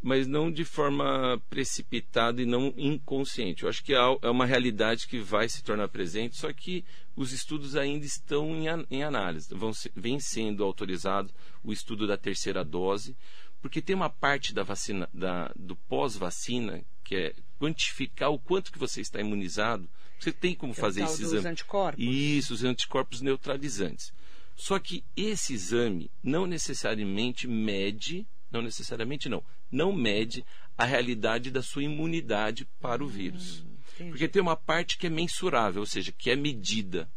[0.07, 3.63] mas não de forma precipitada e não inconsciente.
[3.63, 7.33] Eu acho que é é uma realidade que vai se tornar presente, só que os
[7.33, 9.53] estudos ainda estão em, an- em análise.
[9.53, 11.29] Vão vem sendo autorizado
[11.61, 13.17] o estudo da terceira dose,
[13.61, 18.79] porque tem uma parte da vacina, da- do pós-vacina, que é quantificar o quanto que
[18.79, 19.89] você está imunizado.
[20.19, 21.47] Você tem como É fazer esse exame.
[21.49, 22.01] anticorpos.
[22.03, 24.13] Isso, os anticorpos neutralizantes.
[24.55, 29.43] Só que esse exame não necessariamente mede Não necessariamente não.
[29.71, 30.45] Não mede
[30.77, 33.65] a realidade da sua imunidade para o vírus.
[33.95, 34.11] Entendi.
[34.11, 37.09] Porque tem uma parte que é mensurável, ou seja, que é medida.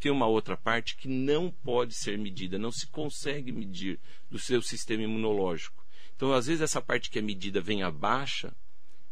[0.00, 3.98] Tem uma outra parte que não pode ser medida, não se consegue medir
[4.30, 5.84] do seu sistema imunológico.
[6.14, 8.54] Então, às vezes, essa parte que é medida vem baixa,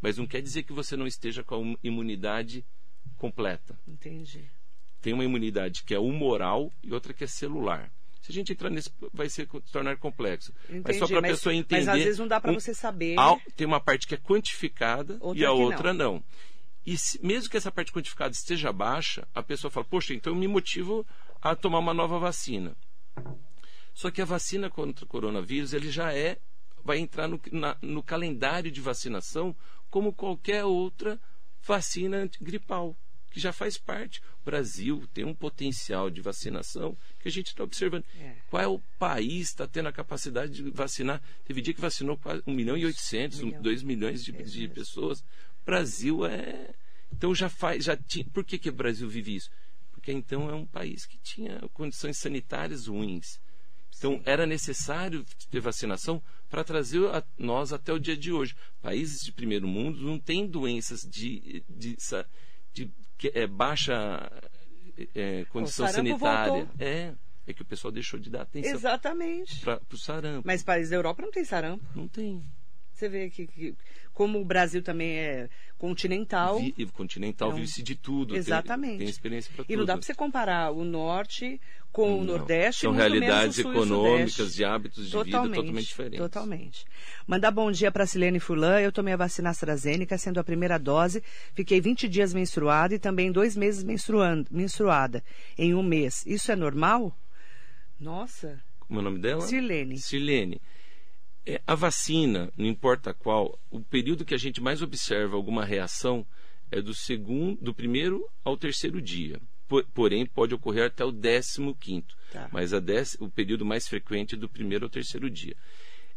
[0.01, 2.65] mas não quer dizer que você não esteja com a imunidade
[3.17, 3.79] completa.
[3.87, 4.49] Entendi.
[5.01, 7.93] Tem uma imunidade que é humoral e outra que é celular.
[8.27, 10.53] Se a gente entrar nesse, vai se tornar complexo.
[10.69, 10.83] Entendi.
[10.85, 11.85] Mas só para a pessoa entender.
[11.87, 13.17] Mas às vezes não dá para um- você saber.
[13.17, 16.25] Al- tem uma parte que é quantificada Outra e a outra não.
[16.85, 20.37] E se- mesmo que essa parte quantificada esteja baixa, a pessoa fala, poxa, então eu
[20.39, 21.07] me motivo
[21.41, 22.77] a tomar uma nova vacina.
[23.95, 26.37] Só que a vacina contra o coronavírus, ele já é,
[26.85, 29.55] vai entrar no, na- no calendário de vacinação
[29.89, 31.19] como qualquer outra
[31.65, 32.97] vacina antigripal,
[33.37, 34.23] que já faz parte.
[34.41, 38.03] O Brasil tem um potencial de vacinação que a gente está observando.
[38.19, 38.35] É.
[38.49, 41.23] Qual é o país está tendo a capacidade de vacinar?
[41.45, 43.61] Teve dia que vacinou quase 1 milhão e 800, milhão.
[43.61, 45.23] 2 milhões de, de pessoas.
[45.67, 46.73] Brasil é.
[47.13, 47.85] Então já faz.
[47.85, 49.51] Já tinha, por que, que o Brasil vive isso?
[49.93, 53.39] Porque então é um país que tinha condições sanitárias ruins.
[53.99, 58.57] Então era necessário ter vacinação para trazer a nós até o dia de hoje.
[58.81, 61.97] Países de primeiro mundo não têm doenças de, de
[63.19, 64.31] que- é, baixa
[65.15, 66.53] é, condição sanitária.
[66.65, 66.69] voltou.
[66.79, 67.15] É,
[67.47, 69.61] é que o pessoal deixou de dar atenção Exatamente.
[69.61, 70.43] para o sarampo.
[70.47, 71.85] Mas países da Europa não tem sarampo.
[71.95, 72.43] Não tem.
[72.93, 73.75] Você vê que, que-
[74.15, 75.49] como o Brasil também é
[75.79, 76.59] continental.
[76.59, 78.31] Vi, e continental Então, vive-se de tudo.
[78.31, 78.99] tem- exatamente.
[78.99, 79.73] Tem, experiência para tudo.
[79.73, 81.61] E não dá para você comparar o norte
[81.93, 82.39] com o Não.
[82.39, 82.83] nordeste.
[82.83, 86.19] São o realidades e o econômicas, de hábitos de vida totalmente diferentes.
[86.19, 86.85] Totalmente.
[87.27, 88.81] Mandar bom dia para Silene Furlan.
[88.81, 91.23] Eu tomei a vacina AstraZeneca, sendo a primeira dose.
[91.55, 95.23] Fiquei 20 dias menstruada e também dois meses menstruando, menstruada
[95.57, 96.25] em um mês.
[96.27, 97.17] Isso é normal?
[97.99, 98.61] Nossa.
[98.81, 99.41] Como é o nome dela?
[99.43, 99.99] Silene.
[99.99, 100.61] Silene.
[101.47, 106.27] É, a vacina, não importa qual, o período que a gente mais observa alguma reação
[106.73, 109.41] é do segundo, do primeiro ao terceiro dia.
[109.69, 112.17] Po- Porém, pode ocorrer até o décimo quinto.
[112.33, 112.49] Tá.
[112.53, 115.57] Mas dec- o período mais frequente é do primeiro ao terceiro dia.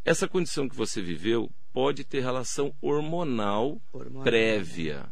[0.03, 5.11] Essa condição que você viveu pode ter relação hormonal, Hormonal, prévia.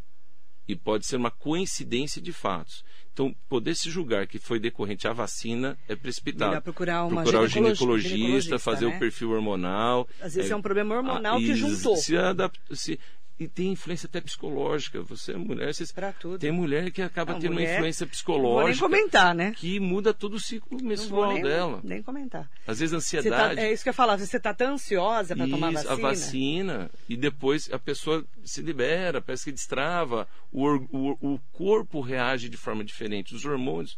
[0.68, 2.84] E pode ser uma coincidência de fatos.
[3.18, 6.52] Então, poder se julgar que foi decorrente à vacina é precipitado.
[6.52, 8.96] Melhor procurar uma procurar o ginecologi- ginecologista, ginecologista, fazer né?
[8.96, 10.08] o perfil hormonal.
[10.22, 11.96] Às vezes é, um problema hormonal que juntou.
[11.96, 13.00] Se adapta, se,
[13.40, 15.02] e tem influência até psicológica.
[15.04, 16.40] Você é mulher, você, Pra tudo.
[16.40, 19.54] tem mulher que acaba Não, tendo mulher- uma influência Não vou nem psicológica comentar, né?
[19.56, 21.80] que muda todo o ciclo menstrual nem, dela.
[21.84, 22.50] nem comentar.
[22.66, 23.60] Às vezes a tá- ansiedade.
[23.60, 24.18] é isso que eu falar.
[24.18, 26.08] Você está tão ansiosa para tomar Isso, vacina?
[26.08, 32.02] a vacina e depois a pessoa se libera, parece que destrava, o, o, o corpo
[32.02, 33.98] reage de forma diferente, os hormônios.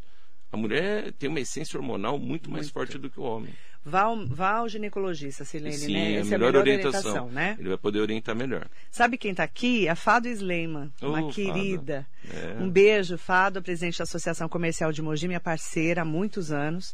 [0.52, 2.73] A mulher tem uma essência hormonal muito mais Muito.
[2.73, 3.54] forte do que o homem.
[3.86, 6.12] Vá ao, vá ao ginecologista, Silene, Sim, né?
[6.13, 7.30] é a Essa melhor, orientação.
[7.30, 7.56] né?
[7.58, 8.68] Ele vai poder orientar melhor.
[8.92, 9.88] Sabe quem está aqui?
[9.88, 12.06] A Fado Sleiman, uma Ô, querida.
[12.30, 12.62] É.
[12.62, 16.94] Um beijo, Fado, presidente da Associação Comercial de Mogi, minha parceira há muitos anos.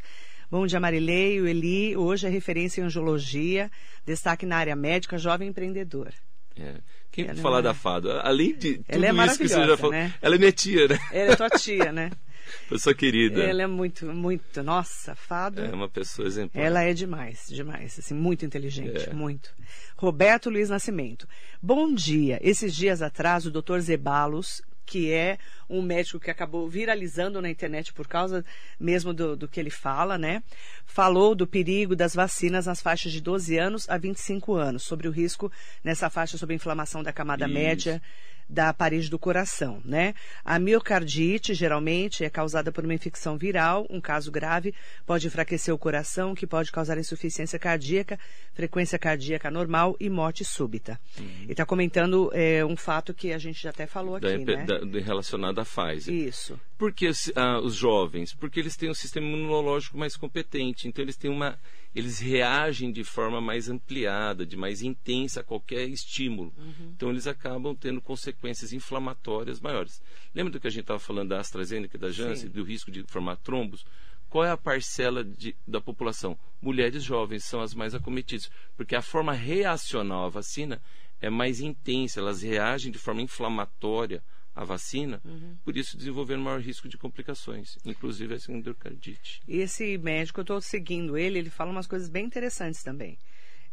[0.49, 3.69] Bom dia, Marilei, o Eli, hoje é referência em angiologia,
[4.05, 6.13] destaque na área médica, jovem empreendedor.
[6.55, 6.75] É.
[7.11, 9.65] Quem Ela é falar uma- da Fado, além de tudo Ela é isso que você
[9.65, 10.13] já falou, né?
[10.21, 10.99] ela é minha tia, né?
[11.11, 12.11] Ela é tua tia, né?
[12.69, 13.43] Pessoa querida.
[13.43, 14.63] Ela é muito, muito.
[14.63, 15.61] Nossa, Fado.
[15.61, 16.63] É uma pessoa exemplar.
[16.63, 19.13] Ela é demais, demais, assim, muito inteligente, É.
[19.13, 19.53] muito.
[19.95, 21.27] Roberto Luiz Nascimento.
[21.61, 22.39] Bom dia.
[22.41, 23.79] Esses dias atrás, o Dr.
[23.79, 28.45] Zebalos, que é um médico que acabou viralizando na internet por causa
[28.79, 30.43] mesmo do, do que ele fala, né?
[30.85, 35.11] Falou do perigo das vacinas nas faixas de 12 anos a 25 anos, sobre o
[35.11, 35.51] risco
[35.83, 37.53] nessa faixa sobre a inflamação da camada Isso.
[37.53, 38.01] média
[38.47, 40.13] da parede do coração, né?
[40.43, 44.73] A miocardite geralmente é causada por uma infecção viral, um caso grave
[45.05, 48.19] pode enfraquecer o coração, que pode causar insuficiência cardíaca,
[48.53, 50.99] frequência cardíaca normal e morte súbita.
[51.17, 54.45] Ele está comentando é, um fato que a gente já até falou aqui, Uhum.
[54.45, 54.63] da, né?
[54.65, 56.13] da- do- relacionado à Pfizer.
[56.13, 56.59] Isso.
[56.77, 58.33] Por que os, ah, os jovens?
[58.33, 61.57] Porque eles têm um sistema imunológico mais competente, então eles têm uma,
[61.95, 66.53] eles reagem de forma mais ampliada, de mais intensa a qualquer estímulo.
[66.81, 70.01] Então eles acabam tendo consequências inflamatórias maiores.
[70.33, 72.53] Lembra do que a gente estava falando da AstraZeneca da Janssen, Sim.
[72.53, 73.85] do risco de formar trombos?
[74.29, 76.37] Qual é a parcela de- da população?
[76.61, 80.81] Mulheres jovens são as mais acometidas, porque a forma reacional à vacina
[81.21, 84.21] é mais intensa, elas reagem de forma inflamatória
[84.55, 85.21] à vacina,
[85.63, 89.41] por isso desenvolvendo maior risco de complicações, inclusive essa endocardite.
[89.47, 93.17] Esse médico, eu estou seguindo ele, ele fala umas coisas bem interessantes também.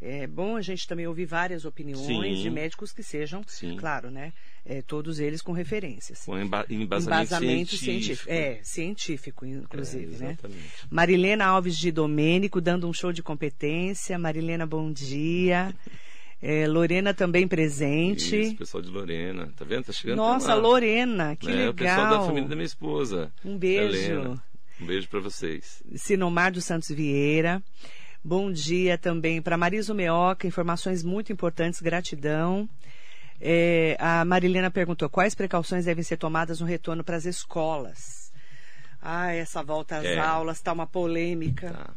[0.01, 2.05] é bom a gente também ouvir várias opiniões
[2.39, 2.43] Sim.
[2.43, 3.77] de médicos que sejam, Sim.
[3.77, 4.33] claro, né?
[4.65, 6.25] É, todos eles com referências.
[6.25, 8.29] Com emba- embasamento, científico.
[8.31, 10.39] É, científico, inclusive, É, né?
[10.91, 14.19] Marilena Alves de Domênico, dando um show de competência.
[14.19, 15.73] Marilena, bom dia.
[16.45, 18.39] É, Lorena também presente.
[18.41, 19.53] Isso, pessoal de Lorena.
[19.57, 19.85] Tá vendo?
[19.85, 20.55] Tá chegando Nossa.
[20.55, 21.71] Lorena, que é, legal.
[21.71, 23.33] O pessoal da família da minha esposa.
[23.45, 23.97] Um beijo.
[23.97, 24.43] Helena.
[24.81, 25.83] Um beijo pra vocês.
[25.95, 27.63] Sinomar dos Santos Vieira.
[28.25, 32.69] Bom dia também para Marisa Meoca, informações muito importantes, gratidão.
[33.41, 38.33] É, a Marilena perguntou quais precauções devem ser tomadas no retorno para as escolas.
[39.01, 40.19] Ah, essa volta às É.
[40.19, 41.71] aulas está uma polêmica.
[41.71, 41.91] Tá.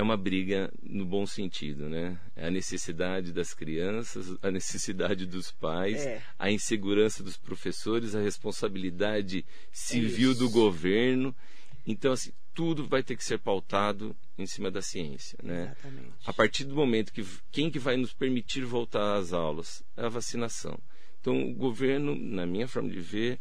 [0.00, 2.18] É uma briga no bom sentido, né?
[2.34, 6.22] É a necessidade das crianças, a necessidade dos pais, É.
[6.38, 10.40] a insegurança dos professores, a responsabilidade civil Isso.
[10.40, 11.36] do governo.
[11.86, 15.64] Então, assim, tudo vai ter que ser pautado em cima da ciência, né?
[15.64, 16.12] Exatamente.
[16.24, 20.08] A partir do momento que quem que vai nos permitir voltar às aulas é a
[20.08, 20.78] vacinação.
[21.20, 23.38] Então, o governo, na minha forma de ver,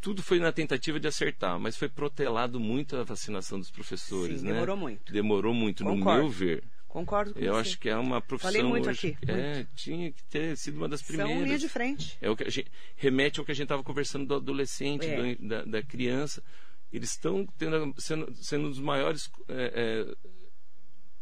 [0.00, 4.46] tudo foi na tentativa de acertar, mas foi protelado muito a vacinação dos professores, Sim,
[4.46, 4.52] né?
[4.54, 5.12] demorou muito.
[5.12, 6.22] Demorou muito, no Concordo.
[6.22, 6.64] meu ver.
[6.88, 7.60] Concordo com Eu você.
[7.60, 10.88] acho que é uma profissão Falei muito hoje, aqui, é, tinha que ter sido uma
[10.88, 11.60] das São linha primeiras.
[11.60, 12.18] de frente.
[12.20, 15.34] É o que gente, remete ao que a gente estava conversando do adolescente, É.
[15.36, 16.42] do- da, da criança.
[16.92, 17.46] Eles estão
[17.96, 20.16] sendo, sendo os maiores é, é,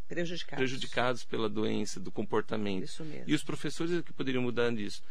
[0.09, 0.57] Prejudicados.
[0.57, 2.85] prejudicados pela doença, do comportamento.
[2.85, 3.25] Isso mesmo.
[3.27, 5.03] E os professores é que poderiam mudar disso.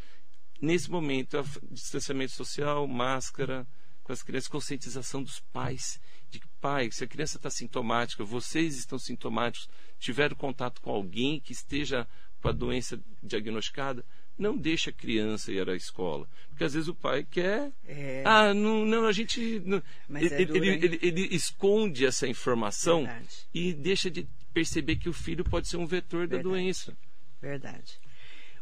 [0.62, 1.38] Nesse momento,
[1.72, 3.68] distanciamento social, máscara
[4.04, 6.00] com as crianças, conscientização dos pais.
[6.30, 11.40] De que, pai, se a criança está sintomática, vocês estão sintomáticos, tiveram contato com alguém
[11.40, 12.08] que esteja
[12.42, 14.04] com a doença diagnosticada,
[14.38, 16.28] não deixa a criança ir à escola.
[16.50, 17.72] Porque às vezes o pai quer.
[17.86, 18.24] É.
[18.26, 19.62] Ah, não, não a gente.
[19.66, 19.82] Não.
[20.08, 23.48] Mas é ele, duro, ele- ele- ele esconde essa informação Verdade.
[23.54, 26.44] e deixa de perceber que o filho pode ser um vetor da Verdade.
[26.44, 26.98] doença.
[27.42, 28.00] Verdade.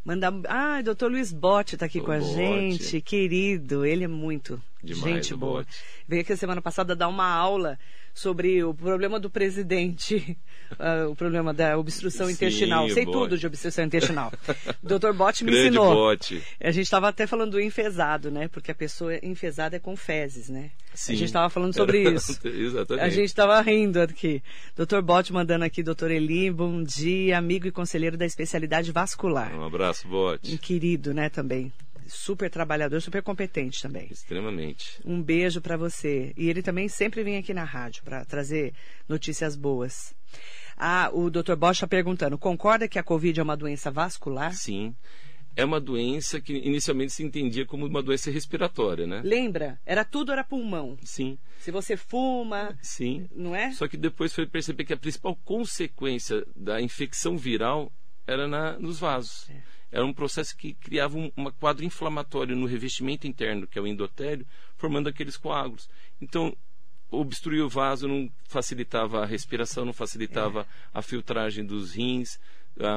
[0.06, 0.32] Mandar...
[0.48, 2.32] Ah, doutor Luiz Botti está aqui com a Botti.
[2.32, 3.84] gente, querido.
[3.84, 5.58] Ele é muito Demais, gente boa.
[5.64, 5.76] Botti.
[6.08, 7.78] Veio aqui a semana passada dar uma aula
[8.14, 10.38] sobre o problema do presidente,
[10.78, 12.88] ah, o problema da obstrução Sim, intestinal.
[12.88, 14.32] Sei tudo de obstrução intestinal.
[14.82, 15.94] doutor Botti me Grande ensinou.
[15.94, 16.42] bote.
[16.58, 18.48] A gente estava até falando do enfesado, né?
[18.48, 20.70] Porque a pessoa enfesada é com fezes, né?
[20.94, 21.12] Sim.
[21.12, 22.40] A gente estava falando sobre Era- isso.
[22.46, 23.04] Exatamente.
[23.04, 24.42] A gente estava rindo aqui.
[24.74, 29.54] Doutor Botti mandando aqui, doutor Eli, bom dia, amigo e conselheiro da especialidade vascular.
[29.54, 30.56] Um abraço, Um bote.
[30.56, 31.70] querido, né, também.
[32.06, 34.08] Super trabalhador, super competente também.
[34.10, 35.00] Extremamente.
[35.04, 36.32] Um beijo para você.
[36.36, 38.72] E ele também sempre vem aqui na rádio para trazer
[39.08, 40.14] notícias boas.
[40.76, 41.54] Ah, o Dr.
[41.56, 44.54] Bosch está perguntando: concorda que a Covid é uma doença vascular?
[44.54, 44.94] Sim.
[45.58, 49.22] É uma doença que inicialmente se entendia como uma doença respiratória, né?
[49.24, 49.80] Lembra?
[49.86, 50.98] Era tudo era pulmão.
[51.02, 53.26] Sim, Se você fuma, sim.
[53.34, 53.72] não é?
[53.72, 57.90] Só que depois foi perceber que a principal consequência da infecção viral
[58.26, 59.48] era na, nos vasos.
[59.96, 64.46] Era um processo que criava um quadro inflamatório no revestimento interno, que é o endotélio,
[64.76, 65.88] formando aqueles coágulos.
[66.20, 66.54] Então,
[67.10, 72.38] obstruir o vaso não facilitava a respiração, não facilitava a filtragem dos rins,
[72.78, 72.88] a,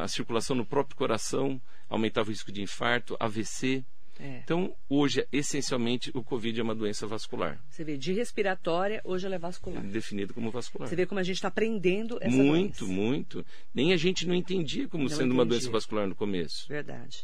[0.00, 3.82] a- a circulação no próprio coração, aumentava o risco de infarto, AVC.
[4.18, 4.40] É.
[4.42, 9.36] Então, hoje, essencialmente, o Covid é uma doença vascular, Você vê, de respiratória, hoje ela
[9.36, 9.82] é vascular.
[9.82, 10.88] definida como vascular.
[10.88, 13.00] Você vê como a gente está aprendendo essa muito, doença.
[13.00, 13.46] muito.
[13.72, 15.60] Nem a gente não entendia como Não sendo uma entendia.
[15.60, 16.66] doença vascular no começo.
[16.68, 17.22] Verdade.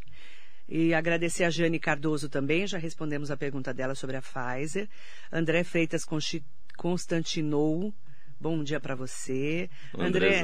[0.68, 4.88] E agradecer a Jane Cardoso também, já respondemos a pergunta dela sobre a Pfizer.
[5.32, 6.04] André Freitas
[6.76, 7.92] Constantinou,
[8.40, 9.68] bom dia para você.
[9.96, 10.42] André,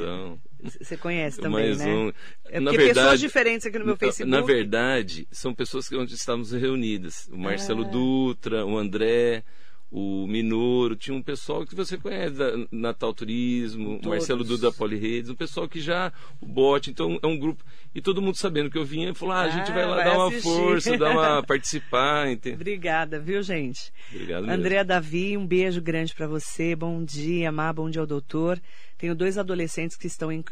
[0.78, 1.86] você conhece também, Mais né?
[1.86, 2.12] um.
[2.46, 4.30] É Na porque pessoas verdade- diferentes aqui no meu Facebook.
[4.30, 7.28] Na verdade, são pessoas que onde estávamos reunidas.
[7.32, 7.88] O Marcelo Ah.
[7.88, 9.42] Dutra, o André,
[9.90, 14.06] o Minoro, tinha um pessoal que você conhece, da Natal Turismo, Todos.
[14.06, 17.64] Marcelo Duda da Poliredes, um pessoal que já, o bote, então é um grupo.
[17.92, 20.04] E todo mundo sabendo que eu vinha, falou: ah, a gente Ah, vai lá vai
[20.04, 20.42] dar uma assistir.
[20.48, 22.30] força, dar uma participar.
[22.30, 22.54] Entende?
[22.54, 23.92] Obrigada, viu, gente?
[24.12, 24.60] Obrigado mesmo.
[24.60, 26.76] Andréa Davi, um beijo grande para você.
[26.76, 28.60] Bom dia, Má, bom dia ao doutor.
[28.96, 30.44] Tenho dois adolescentes que estão em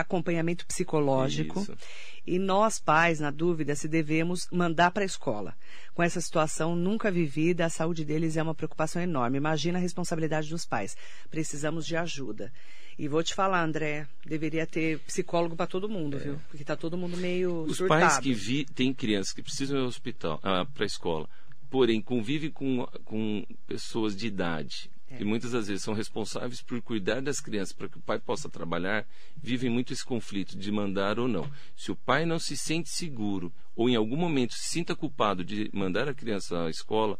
[0.00, 1.60] acompanhamento psicológico.
[1.60, 1.76] Isso.
[2.26, 5.54] E nós, pais, na dúvida, se devemos mandar para a escola.
[5.94, 9.38] Com essa situação nunca vivida, a saúde deles é uma preocupação enorme.
[9.38, 10.96] Imagina a responsabilidade dos pais.
[11.30, 12.52] Precisamos de ajuda.
[12.98, 16.40] E vou te falar, André, deveria ter psicólogo para todo mundo, viu?
[16.48, 18.00] Porque tá todo mundo meio Os surtado.
[18.00, 21.28] pais que vi, têm crianças que precisam ir ao hospital, para a escola,
[21.70, 25.16] porém convivem com, com pessoas de idade, É.
[25.16, 28.48] que muitas das vezes são responsáveis por cuidar das crianças para que o pai possa
[28.48, 31.48] trabalhar, vivem muito esse conflito de mandar ou não.
[31.76, 35.70] Se o pai não se sente seguro ou em algum momento se sinta culpado de
[35.72, 37.18] mandar a criança à escola,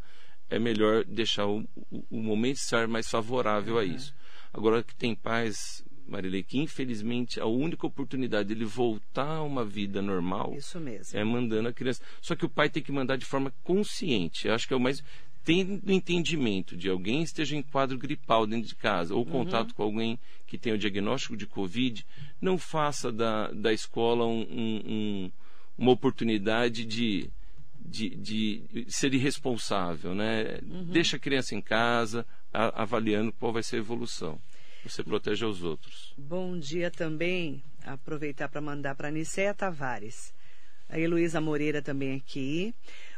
[0.50, 1.60] é melhor deixar o,
[1.90, 4.14] o, o momento estar mais favorável a isso.
[4.52, 10.00] Agora que tem pais Marilei, que infelizmente a única oportunidade dele voltar a uma vida
[10.00, 11.18] normal Isso mesmo.
[11.18, 12.02] é mandando a criança.
[12.20, 14.46] Só que o pai tem que mandar de forma consciente.
[14.46, 15.02] Eu acho que é o mais.
[15.46, 20.18] Tendo entendimento de alguém esteja em quadro gripal dentro de casa, ou contato com alguém
[20.44, 22.04] que tem o diagnóstico de Covid,
[22.40, 25.30] não faça da, da escola um- um- um-
[25.78, 27.30] uma oportunidade de,
[27.78, 30.16] de, de ser irresponsável.
[30.16, 30.58] Né?
[30.92, 34.40] Deixa a criança em casa, a- avaliando qual vai ser a evolução.
[34.84, 36.12] Você protege aos outros.
[36.18, 40.34] Bom dia também, aproveitar para mandar para Nicéia Tavares.
[40.88, 42.72] A Heloísa Moreira também aqui.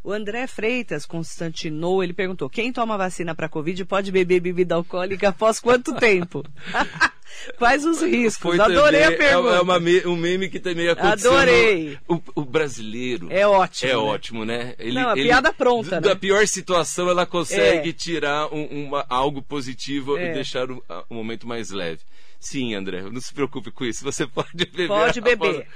[0.05, 5.29] O André Freitas Constantinou, ele perguntou: quem toma vacina para Covid pode beber bebida alcoólica
[5.31, 6.45] após quanto tempo?
[7.59, 8.59] Quais os riscos?
[8.59, 9.55] Adorei também- a pergunta.
[9.55, 11.33] É, é uma um meme que também aconteceu.
[11.33, 11.99] Adorei.
[12.09, 13.29] no- O, o brasileiro.
[13.31, 13.91] É ótimo.
[13.91, 13.99] É né?
[14.01, 14.75] ótimo, né?
[14.79, 16.15] Ele, Não, a piada pronta, Da né?
[16.15, 17.93] pior situação, ela consegue É.
[17.93, 20.31] tirar um- uma- algo positivo É.
[20.31, 22.01] e deixar o, o momento mais leve.
[22.41, 24.03] Sim, André, não se preocupe com isso.
[24.05, 24.89] Você pode beber.
[24.89, 25.67] Pode após- beber.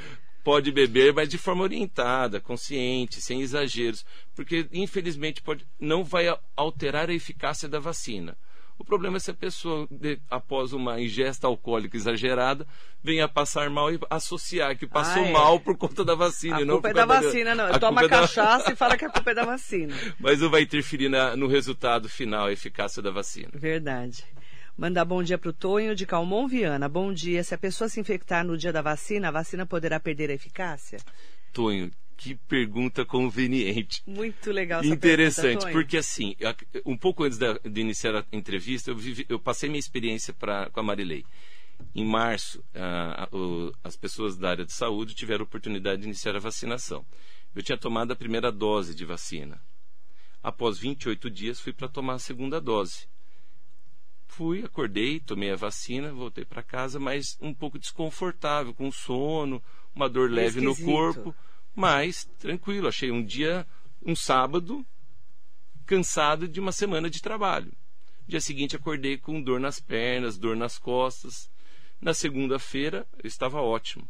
[0.45, 4.05] Pode beber, mas de forma orientada, consciente, sem exageros.
[4.35, 6.27] Porque, infelizmente, pode, não vai
[6.57, 8.37] alterar a eficácia da vacina.
[8.79, 12.67] O problema é se a pessoa, de- após uma ingesta alcoólica exagerada,
[13.01, 15.31] venha passar mal e associar que passou Ah, é.
[15.33, 16.57] mal por conta da vacina.
[16.57, 17.67] A não culpa é da vacina, não.
[17.67, 19.95] a Toma culpa é da- cachaça e fala que a culpa é da vacina.
[20.19, 23.51] Mas não vai interferir na- no resultado final, a eficácia da vacina.
[23.55, 24.25] Verdade.
[24.77, 26.89] Mandar bom dia para o Tonho de Calmon Viana.
[26.89, 27.45] Bom dia.
[27.45, 30.99] Se a pessoa se infectar no dia da vacina, a vacina poderá perder a eficácia?
[31.53, 34.03] Tonho, que pergunta conveniente.
[34.07, 36.35] Muito legal essa Interessante, pergunta, porque assim,
[36.87, 40.71] um pouco antes da- de iniciar a entrevista, eu, vivi- eu passei minha experiência pra,
[40.71, 41.25] com a Marilei.
[41.95, 46.35] Em março, ah, o- as pessoas da área de saúde tiveram a oportunidade de iniciar
[46.35, 47.05] a vacinação.
[47.55, 49.61] Eu tinha tomado a primeira dose de vacina.
[50.43, 53.07] Após 28 dias, fui para tomar a segunda dose.
[54.35, 59.63] Fui, acordei, tomei a vacina, voltei para casa, mas um pouco desconfortável, com sono,
[59.95, 60.91] uma dor leve no Esquisito.
[60.91, 61.37] corpo,
[61.75, 62.89] mas tranquilo.
[62.89, 63.67] Achei um dia,
[64.01, 64.87] um sábado,
[65.85, 67.71] cansado de uma semana de trabalho.
[68.27, 71.51] Dia seguinte acordei com dor nas pernas, dor nas costas.
[72.01, 74.09] Na segunda-feira eu estava ótimo.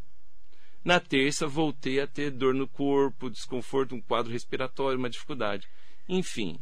[0.85, 5.67] Na terça voltei a ter dor no corpo, desconforto, um quadro respiratório, uma dificuldade.
[6.07, 6.57] Enfim,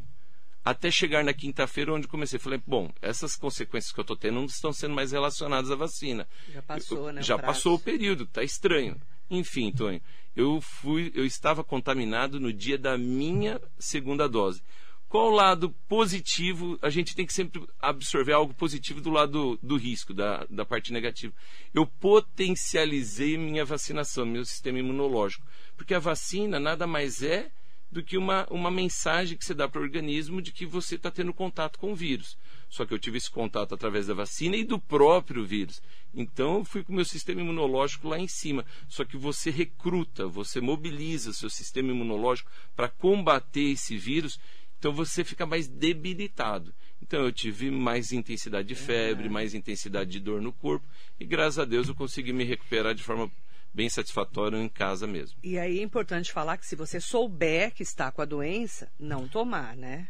[0.63, 4.45] até chegar na quinta-feira onde comecei, falei, bom, essas consequências que eu estou tendo não
[4.45, 6.27] estão sendo mais relacionadas à vacina.
[6.53, 7.21] Já passou, Eu- né?
[7.21, 7.53] o Já prazo.
[7.53, 8.99] passou o período, tá estranho.
[9.29, 10.01] Enfim, Tonho,
[10.35, 14.61] eu fui, eu estava contaminado no dia da minha segunda dose.
[15.07, 16.77] Qual o lado positivo?
[16.81, 20.93] A gente tem que sempre absorver algo positivo do lado do risco, da, da parte
[20.93, 21.33] negativa.
[21.73, 25.45] Eu potencializei minha vacinação, meu sistema imunológico.
[25.75, 27.51] Porque a vacina nada mais é
[27.91, 31.11] do que uma, uma mensagem que você dá para o organismo de que você está
[31.11, 32.37] tendo contato com o vírus.
[32.69, 35.81] Só que eu tive esse contato através da vacina e do próprio vírus.
[36.13, 38.65] Então eu fui com o meu sistema imunológico lá em cima.
[38.87, 44.39] Só que você recruta, você mobiliza seu sistema imunológico para combater esse vírus.
[44.79, 46.73] Então você fica mais debilitado.
[47.01, 50.87] Então eu tive mais intensidade de febre, mais intensidade de dor no corpo.
[51.19, 53.29] E graças a Deus eu consegui me recuperar de forma
[53.73, 55.37] bem satisfatória em casa mesmo.
[55.43, 59.27] E aí é importante falar que se você souber que está com a doença, não
[59.27, 60.07] tomar, né?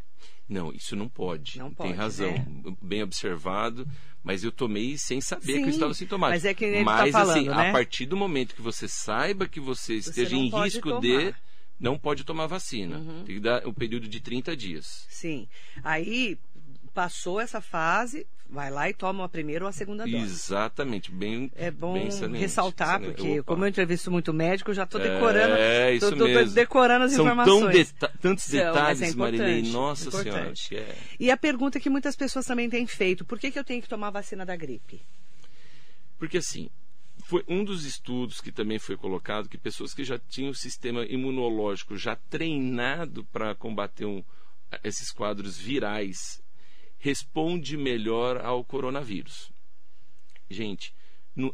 [0.47, 1.57] Não, isso não pode.
[1.57, 2.31] Não Tem pode, razão.
[2.31, 2.45] né?
[2.81, 3.87] Bem observado.
[4.23, 6.35] Mas eu tomei sem saber Sim, que eu estava sintomático.
[6.35, 7.69] mas é que nem tá Mas, assim, falando, né?
[7.69, 11.01] a partir do momento que você saiba que você esteja não em pode risco tomar.
[11.01, 11.35] de.
[11.79, 12.97] Não pode tomar vacina.
[12.97, 13.23] Uhum.
[13.23, 15.07] Tem que dar o período de 30 dias.
[15.09, 15.47] Sim.
[15.83, 16.37] Aí
[16.93, 20.17] passou essa fase, vai lá e toma a primeira ou a segunda dose.
[20.17, 21.09] Exatamente.
[21.09, 23.43] Bem, É bom bem ressaltar, porque Opa.
[23.53, 26.53] como eu entrevisto muito médico, eu já estou decorando, É, isso tô, tô- tô mesmo.
[26.53, 27.91] decorando as São informações.
[27.93, 29.61] deta- tantos São, mas detalhes, é Marilei.
[29.71, 30.67] Nossa importante.
[30.67, 30.85] Senhora.
[30.87, 33.81] é- E a pergunta que muitas pessoas também têm feito, por que, que eu tenho
[33.81, 35.01] que tomar a vacina da gripe?
[36.19, 36.69] Porque assim,
[37.23, 41.05] foi um dos estudos que também foi colocado que pessoas que já tinham o sistema
[41.05, 44.23] imunológico já treinado para combater um-
[44.83, 46.40] esses quadros virais
[47.01, 49.51] responde melhor ao coronavírus.
[50.49, 50.93] Gente,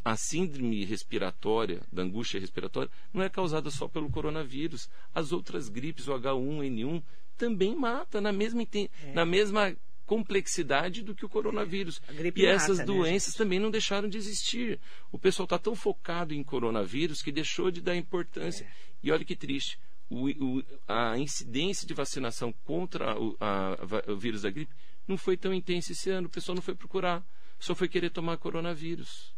[0.04, 4.88] a síndrome respiratória, da angústia respiratória, não é causada só pelo coronavírus.
[5.14, 7.02] As outras gripes, o H1N1,
[7.36, 9.12] também mata na mesma, É.
[9.14, 9.74] na mesma
[10.04, 12.00] complexidade do que o coronavírus.
[12.12, 13.38] Gripe E essas mata, né, doenças gente?
[13.38, 14.80] também não deixaram de existir.
[15.12, 18.64] O pessoal está tão focado em coronavírus que deixou de dar importância.
[18.64, 18.70] É.
[19.02, 19.78] E olha que triste.
[20.10, 20.28] O-
[20.58, 23.76] o- a incidência de vacinação contra o, a-
[24.08, 24.74] o vírus da gripe
[25.08, 26.28] não foi tão intensa esse ano.
[26.28, 27.24] O pessoal não foi procurar.
[27.58, 29.34] Só foi querer tomar coronavírus.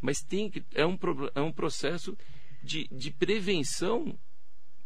[0.00, 0.96] Mas tem que, é, um,
[1.34, 2.16] é um processo
[2.62, 4.16] de, de prevenção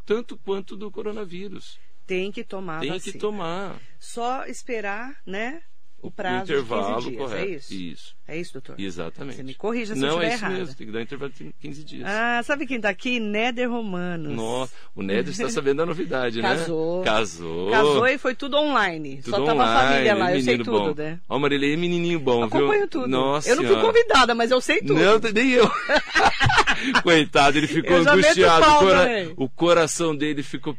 [0.07, 1.79] tanto quanto do coronavírus.
[2.07, 3.13] Tem que tomar tem vacina.
[3.13, 3.81] que tomar.
[3.99, 5.63] Só esperar, né?
[6.03, 7.43] O prazo intervalo de 15 dias, correto.
[7.43, 7.75] é isso?
[7.75, 8.15] Isso.
[8.27, 8.75] É isso, doutor?
[8.81, 9.37] Exatamente.
[9.37, 11.33] Você me corrija se Não, eu estiver é isso mesmo, tem que dar um intervalo
[11.33, 12.05] de 15 dias.
[12.09, 13.19] Ah, sabe quem tá aqui?
[13.21, 14.33] Néder Romanos.
[14.35, 16.99] Nossa, o Néder está sabendo a novidade, Casou.
[17.01, 17.05] né?
[17.05, 17.71] Casou.
[17.71, 19.21] Casou e foi tudo online.
[19.23, 20.95] Tudo Só tava a online, família lá, eu sei tudo, bom.
[20.95, 21.19] né?
[21.29, 22.45] Ó, o Marilei é menininho bom, viu?
[22.47, 23.09] Acompanho tudo.
[23.09, 23.87] Nossa eu não fui Senhora.
[23.87, 24.95] convidada, mas eu sei tudo.
[24.95, 25.71] Não, nem eu.
[27.03, 28.65] Coitado, ele ficou Eu angustiado.
[28.67, 30.77] O, cora- o coração dele ficou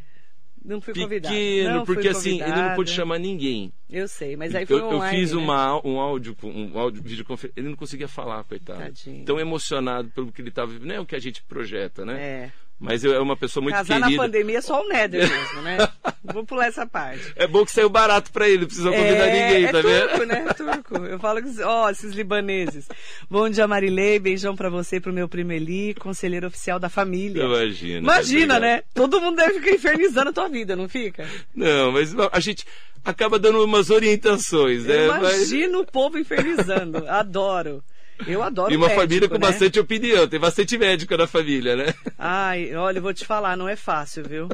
[0.64, 1.34] Não fui convidada.
[1.34, 3.74] pequeno, Não porque assim, ele não pôde chamar ninguém.
[3.90, 5.38] Eu sei, mas aí foi eu, eu online, fiz né?
[5.38, 8.80] uma, um áudio, um áudio, videoconferência, ele não conseguia falar, coitado.
[8.80, 9.26] Tadinho.
[9.26, 12.22] Tão emocionado pelo que ele estava vivendo, não é o que a gente projeta, né?
[12.22, 12.52] É.
[12.84, 14.10] Mas eu- é uma pessoa muito Casar querida.
[14.10, 15.78] na pandemia é só o Néder mesmo, né?
[16.24, 17.32] Vou pular essa parte.
[17.36, 20.10] É bom que saiu barato pra ele, não precisa convidar é, ninguém, é tá vendo?
[20.10, 20.46] turco, né?
[20.58, 21.06] Turco.
[21.06, 22.88] Eu falo que, ó, esses libaneses.
[23.30, 24.18] Bom dia, Marilei.
[24.18, 27.44] Beijão pra você, pro meu primo Eli, conselheiro oficial da família.
[27.44, 28.00] Imagina.
[28.00, 28.82] Imagina, né?
[28.96, 31.28] Todo mundo deve ficar infernizando a tua vida, não fica?
[31.56, 32.66] Não, mas a gente
[33.06, 35.06] acaba dando umas orientações, né?
[35.08, 37.08] Eu Mas- o povo infernizando.
[37.08, 37.84] Adoro.
[38.28, 39.40] Eu adoro E uma médico, família com né?
[39.40, 41.86] bastante opinião, tem bastante médico na família, né?
[42.18, 44.48] Ai, olha, eu vou te falar, não é fácil, viu?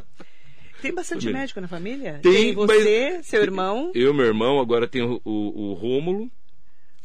[0.82, 1.40] Tem bastante Família.
[1.42, 2.20] médico na família?
[2.22, 6.30] Tem, você, mas- seu irmão, Eu, meu irmão, agora tem o, o, o Rômulo,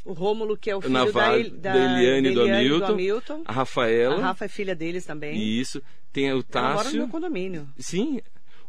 [0.04, 3.42] o Rômulo, que é o filho da, da, da Eliane e do Hamilton, Hamilton.
[3.46, 5.40] a Rafaela, A Rafa é filha deles também.
[5.40, 5.80] isso,
[6.12, 7.68] tem o Ela mora no Tássio, meu condomínio.
[7.78, 8.20] sim,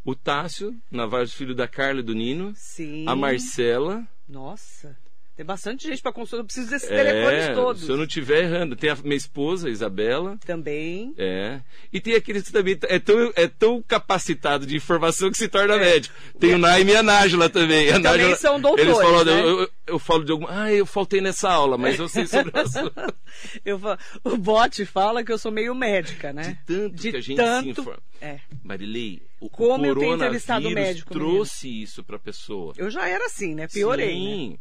[0.05, 3.05] o Tássio, Navarro, filho da Carla e do Nino, Sim.
[3.07, 4.95] a Marcela, Nossa.
[5.35, 6.41] Tem bastante gente para consulta.
[6.41, 7.83] Eu preciso desses telefones é, todos.
[7.83, 11.11] se eu não estiver errando, tem a minha esposa, a Isabela, Também.
[11.17, 11.59] É.
[11.91, 15.75] E tem aqueles que também é tão, é tão capacitado de informação que se torna
[15.77, 16.13] médico.
[16.39, 17.87] Tem o Naime e a Nájula também.
[17.87, 17.93] A É.
[17.93, 19.41] também Nájula- são doutores, Eles falam, né?
[19.41, 20.49] eu, eu, eu falo de alguma.
[20.63, 22.93] Ah, eu faltei nessa aula, mas eu sei sobre o assunto.
[23.65, 26.55] Eu fa- o bote fala que eu sou meio médica, né?
[26.67, 27.97] De tanto que a gente se informa.
[28.21, 28.39] É.
[28.63, 32.73] Marilei, o Como eu tenho entrevistado médico, trouxe isso para a pessoa.
[32.77, 33.67] Eu já era assim, né?
[33.67, 34.57] Piorei, né?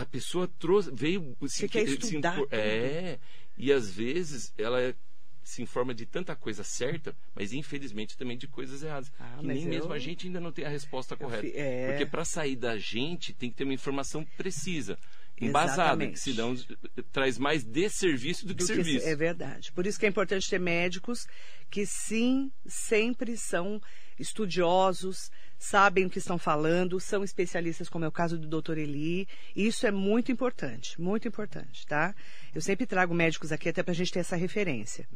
[0.00, 2.54] A pessoa trouxe, veio Você quer se estudar infor- tudo.
[2.58, 3.18] É.
[3.56, 4.94] E às vezes ela
[5.42, 9.10] se informa de tanta coisa certa, mas infelizmente também de coisas erradas.
[9.18, 11.42] Ah, que nem eu- mesmo a gente ainda não tem a resposta correta.
[11.42, 11.88] fi- é.
[11.90, 14.98] Porque para sair da gente tem que ter uma informação precisa,
[15.40, 16.74] embasada, Exatamente.
[16.94, 19.06] que eh, traz mais desserviço do que do que serviço.
[19.08, 19.72] é verdade.
[19.72, 21.26] Por isso que é importante ter médicos
[21.70, 23.80] que sim, sempre são
[24.20, 29.26] estudiosos, sabem o que estão falando, são especialistas, como é o caso do doutor Eli.
[29.54, 32.14] Isso é muito importante, muito importante, tá?
[32.54, 35.06] Eu sempre trago médicos aqui até para a gente ter essa referência.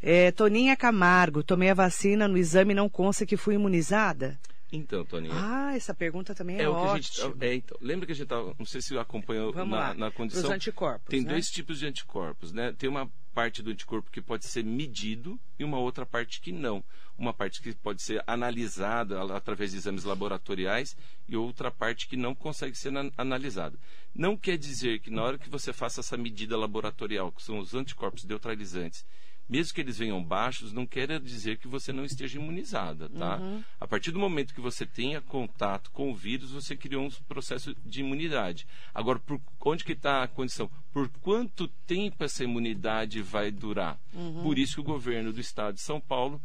[0.00, 4.38] É, Toninha Camargo, tomei a vacina, no exame não consta que fui imunizada?
[4.70, 5.32] Então, Toninha.
[5.34, 6.96] Ah, essa pergunta também é, É ótima.
[7.30, 7.44] gente.
[7.44, 8.54] É, então, lembra que a gente tava.
[8.58, 10.42] Não sei se acompanhou Vamos na, lá, na condição.
[10.42, 11.30] pros anticorpos, Tem né?
[11.30, 12.74] dois tipos de anticorpos, né?
[12.78, 16.82] Tem uma parte do anticorpo que pode ser medido e uma outra parte que não.
[17.16, 20.96] Uma parte que pode ser analisada através de exames laboratoriais
[21.28, 23.78] e outra parte que não consegue ser na- analisada.
[24.12, 27.74] Não quer dizer que na hora que você faça essa medida laboratorial, que são os
[27.74, 29.06] anticorpos neutralizantes,
[29.48, 33.38] mesmo que eles venham baixos, não quer dizer que você não esteja imunizada, tá?
[33.80, 37.74] A partir do momento que você tenha contato com o vírus, você criou um processo
[37.84, 38.66] de imunidade.
[38.94, 40.70] Agora, por onde que está a condição?
[40.92, 43.98] Por quanto tempo essa imunidade vai durar?
[44.42, 46.40] Por isso que o governo do estado de São Paulo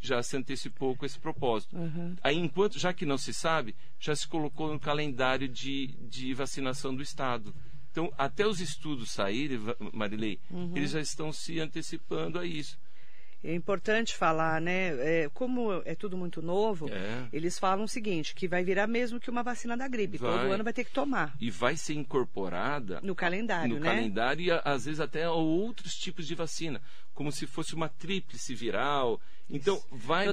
[0.00, 1.76] já se antecipou com esse propósito.
[2.22, 6.94] Aí, enquanto, já que não se sabe, já se colocou no calendário de, de vacinação
[6.94, 7.52] do Estado.
[7.94, 9.60] Então, até os estudos saírem,
[9.92, 10.40] Marilei,
[10.74, 12.76] eles já estão se antecipando a isso.
[13.44, 14.88] É importante falar, né?
[14.98, 17.28] É, como é tudo muito novo, É.
[17.32, 20.18] eles falam o seguinte, que vai virar mesmo que uma vacina da gripe.
[20.18, 20.50] Todo Vai.
[20.50, 21.36] ano vai ter que tomar.
[21.40, 23.90] E vai ser incorporada No calendário, no né?
[23.94, 26.82] calendário e às vezes até outros tipos de vacina,
[27.12, 29.20] como se fosse uma tríplice viral.
[29.48, 30.26] Então, vai,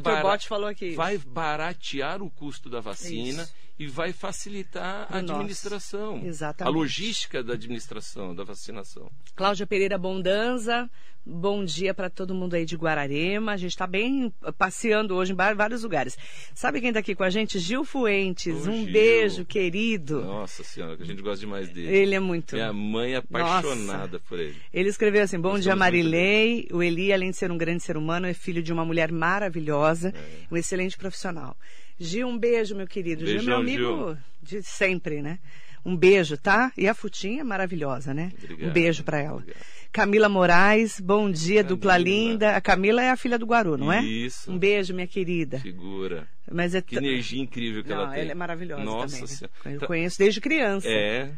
[0.48, 0.96] falou aqui.
[0.96, 3.54] vai baratear o custo da vacina Isso.
[3.84, 5.34] E vai facilitar Pro a nosso.
[5.34, 6.22] administração.
[6.24, 6.76] Exatamente.
[6.76, 9.10] A logística da administração, da vacinação.
[9.36, 10.90] Cláudia Pereira Bondanza,
[11.26, 13.54] bom dia para todo mundo aí de Guararema.
[13.54, 16.18] A gente está bem passeando hoje em vários lugares.
[16.54, 17.58] Sabe quem está aqui com a gente?
[17.60, 18.68] Gil Fuentes.
[18.68, 18.92] Ô, um Gil.
[18.94, 20.22] beijo, querido.
[20.22, 21.88] Nossa senhora, que a gente gosta demais dele.
[21.96, 22.56] Ele é muito.
[22.56, 24.58] Minha mãe é apaixonada por ele.
[24.74, 26.68] Ele escreveu assim: Bom Gostamos dia, Marilei.
[26.72, 30.10] O Eli, além de ser um grande ser humano, é filho de uma mulher maravilhosa,
[30.16, 30.46] É.
[30.52, 31.56] um excelente profissional.
[32.04, 33.26] Gil, um beijo, meu querido.
[33.26, 35.40] Gil Beijão, meu amigo de sempre, né?
[35.84, 36.72] Um beijo, tá?
[36.78, 38.32] E a Futinha é maravilhosa, né?
[38.44, 39.38] Obrigado, um beijo para ela.
[39.38, 39.64] obrigado.
[39.92, 42.10] Camila Moraes, bom dia, dupla Camila.
[42.10, 42.56] linda.
[42.56, 44.02] A Camila é a filha do Guaru, não é?
[44.04, 44.50] Isso.
[44.52, 45.60] Um beijo, minha querida.
[45.60, 46.28] Figura.
[46.50, 48.30] Mas é Que energia incrível que não, ela tem.
[48.30, 49.76] é maravilhosa Nossa também.
[49.78, 49.82] né?
[49.82, 51.30] Eu conheço desde criança, É.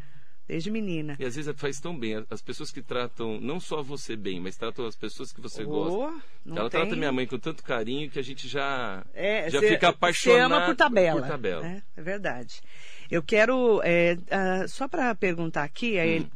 [0.46, 1.16] desde menina.
[1.18, 2.24] E às vezes faz tão bem.
[2.30, 5.92] As pessoas que tratam não só você bem, mas tratam as pessoas que você gosta.
[5.96, 9.48] Oh, não Ela tem- trata minha mãe com tanto carinho que a gente já, É,
[9.50, 11.20] já cê- fica apaixonado ama por tabela.
[11.22, 11.62] por tabela.
[11.62, 11.82] né?
[11.96, 12.60] É verdade.
[13.10, 16.06] Eu quero, é, ah, só para perguntar aqui, a Hum.
[16.06, 16.26] El-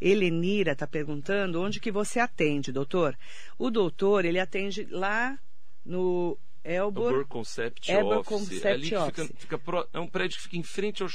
[0.00, 3.18] Helenira está perguntando onde que você atende, doutor.
[3.58, 5.36] O doutor, ele atende lá
[5.84, 6.38] no
[6.70, 7.10] Elbor.
[7.10, 8.28] Elbor Concept Elbor Office.
[8.28, 9.32] Concept É ali que fica, Office.
[9.38, 11.12] fica pro- é um prédio que fica em frente ao, É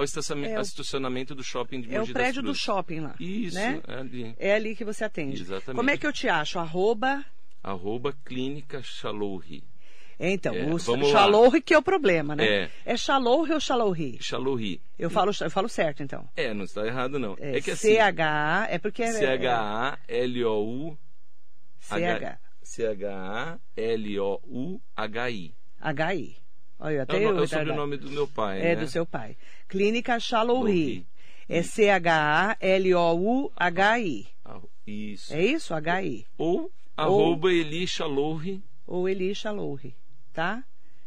[0.00, 3.14] o- estacionamento do shopping de É o Mogi prédio do shopping lá.
[3.20, 3.80] Isso, né?
[3.86, 4.34] é ali.
[4.38, 5.40] É ali que você atende.
[5.42, 5.76] Exatamente.
[5.76, 6.58] Como é que eu te acho?
[6.58, 7.24] Arroba.
[7.62, 9.62] Arroba Clínica Chalouri.
[10.18, 10.78] É, Então, É, o.
[10.78, 12.46] Chalouri que é o problema, né?
[12.46, 12.70] É.
[12.86, 14.16] É Chalouri ou Chalouri?
[14.20, 14.80] Chalouri.
[14.98, 16.26] Eu falo, eu falo certo, então.
[16.34, 17.36] É, não está errado não.
[17.38, 19.12] É, É, que assim, CHA, é porque é...
[20.08, 20.96] C-H-A-L-O-U
[21.80, 22.38] CH.
[22.66, 25.54] C-H-A-L-O-U-H-I.
[25.80, 26.36] HI.
[26.78, 27.38] Olha, É até o, eu.
[27.38, 28.76] é o sobrenome do meu pai, É né?
[28.76, 29.36] do seu pai.
[29.68, 30.72] Clínica Chalouri.
[30.72, 31.06] Louri.
[31.48, 32.66] É C-H-A-L-O-U-H-I.
[34.44, 35.32] Ah, Isso.
[35.32, 35.72] É isso?
[35.74, 36.26] H-I.
[36.36, 39.94] Ou arroba Eli Chalouri, Ou Eli Chalouri,
[40.32, 40.62] tá?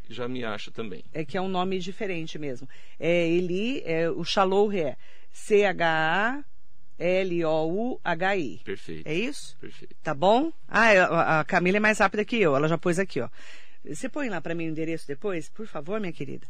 [0.09, 1.03] já me acha também.
[1.13, 2.67] É que é um nome diferente mesmo.
[2.99, 4.97] É Eli, é, o Chalouri é
[5.31, 6.43] C-H-A-L-O-U-H-I.
[8.65, 9.07] Perfeito.
[9.07, 9.55] É isso?
[9.59, 9.95] Perfeito.
[10.03, 10.51] Tá bom?
[10.67, 12.55] Ah, a a Camila é mais rápida que eu.
[12.55, 13.29] Ela já pôs aqui, ó.
[13.85, 16.45] Você põe lá para mim o endereço depois, por favor, minha querida.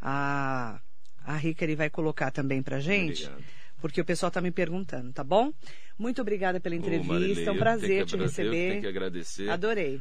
[0.00, 0.80] A,
[1.24, 3.44] a Ricari vai colocar também pra gente, Obrigado.
[3.80, 5.52] porque o pessoal tá me perguntando, tá bom?
[5.98, 8.86] Muito obrigada pela Ô, entrevista, Marilei, é um prazer te abra- Eu tenho que receber.
[8.88, 9.50] agradecer.
[9.50, 10.00] Adorei.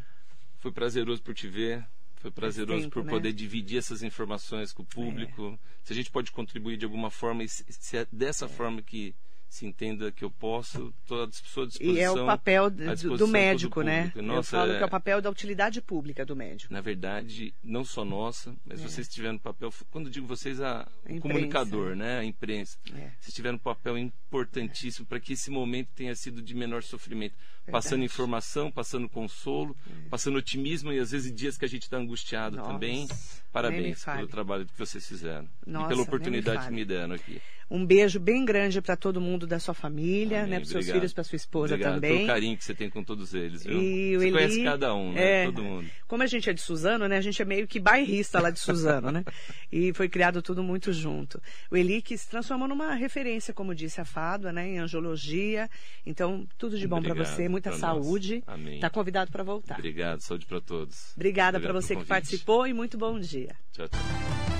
[0.59, 1.83] Foi prazeroso por te ver.
[2.17, 3.11] Foi prazeroso tempo, por né?
[3.11, 5.59] poder dividir essas informações com o público.
[5.83, 9.15] Se a gente pode contribuir de alguma forma, e se é dessa forma que
[9.49, 11.87] se entenda que eu posso, estou à sua disposição.
[11.87, 13.99] E é o papel do, médico, né?
[14.07, 14.19] público.
[14.19, 16.71] eu Nossa, falo é- que é o papel da utilidade pública do médico.
[16.73, 18.83] na verdade, não só nossa, mas É.
[18.87, 22.19] vocês tiveram um papel, quando digo vocês, a, A o comunicador, né?
[22.19, 22.77] a imprensa.
[22.93, 23.11] É.
[23.19, 27.35] Vocês tiveram um papel importantíssimo para que esse momento tenha sido de menor sofrimento.
[27.71, 29.75] Passando informação, passando consolo,
[30.09, 32.59] passando otimismo e às vezes dias que a gente está angustiado É.
[32.59, 33.07] Nossa, também.
[33.51, 35.47] Parabéns pelo trabalho que vocês fizeram.
[35.65, 37.41] Nossa, e pela nem me oportunidade que me deram aqui.
[37.69, 40.51] Um beijo bem grande para todo mundo da sua família, Amém.
[40.51, 40.55] né?
[40.57, 40.95] Para seus Obrigado.
[40.95, 42.15] filhos, para sua esposa Obrigado também.
[42.15, 43.81] pelo carinho que você tem com todos eles, viu?
[43.81, 45.43] E o você Eli, conhece cada um, né?
[45.43, 45.89] é, Todo mundo.
[46.07, 47.17] Como a gente é de Suzano, né?
[47.17, 49.23] A gente é meio que bairrista lá de Suzano, né?
[49.69, 51.41] E foi criado tudo muito junto.
[51.69, 54.65] O Eli que se transformou numa referência, como disse a Fádua, né?
[54.65, 55.69] Em angiologia.
[56.05, 57.79] Então, tudo de bom para Obrigado você, muita nós.
[57.79, 58.43] saúde.
[58.47, 58.75] Amém.
[58.75, 59.77] Está convidado para voltar.
[59.77, 61.13] Obrigado, saúde para todos.
[61.15, 63.55] Obrigada para você que participou e muito bom dia.
[63.71, 64.56] Tchau, tchau.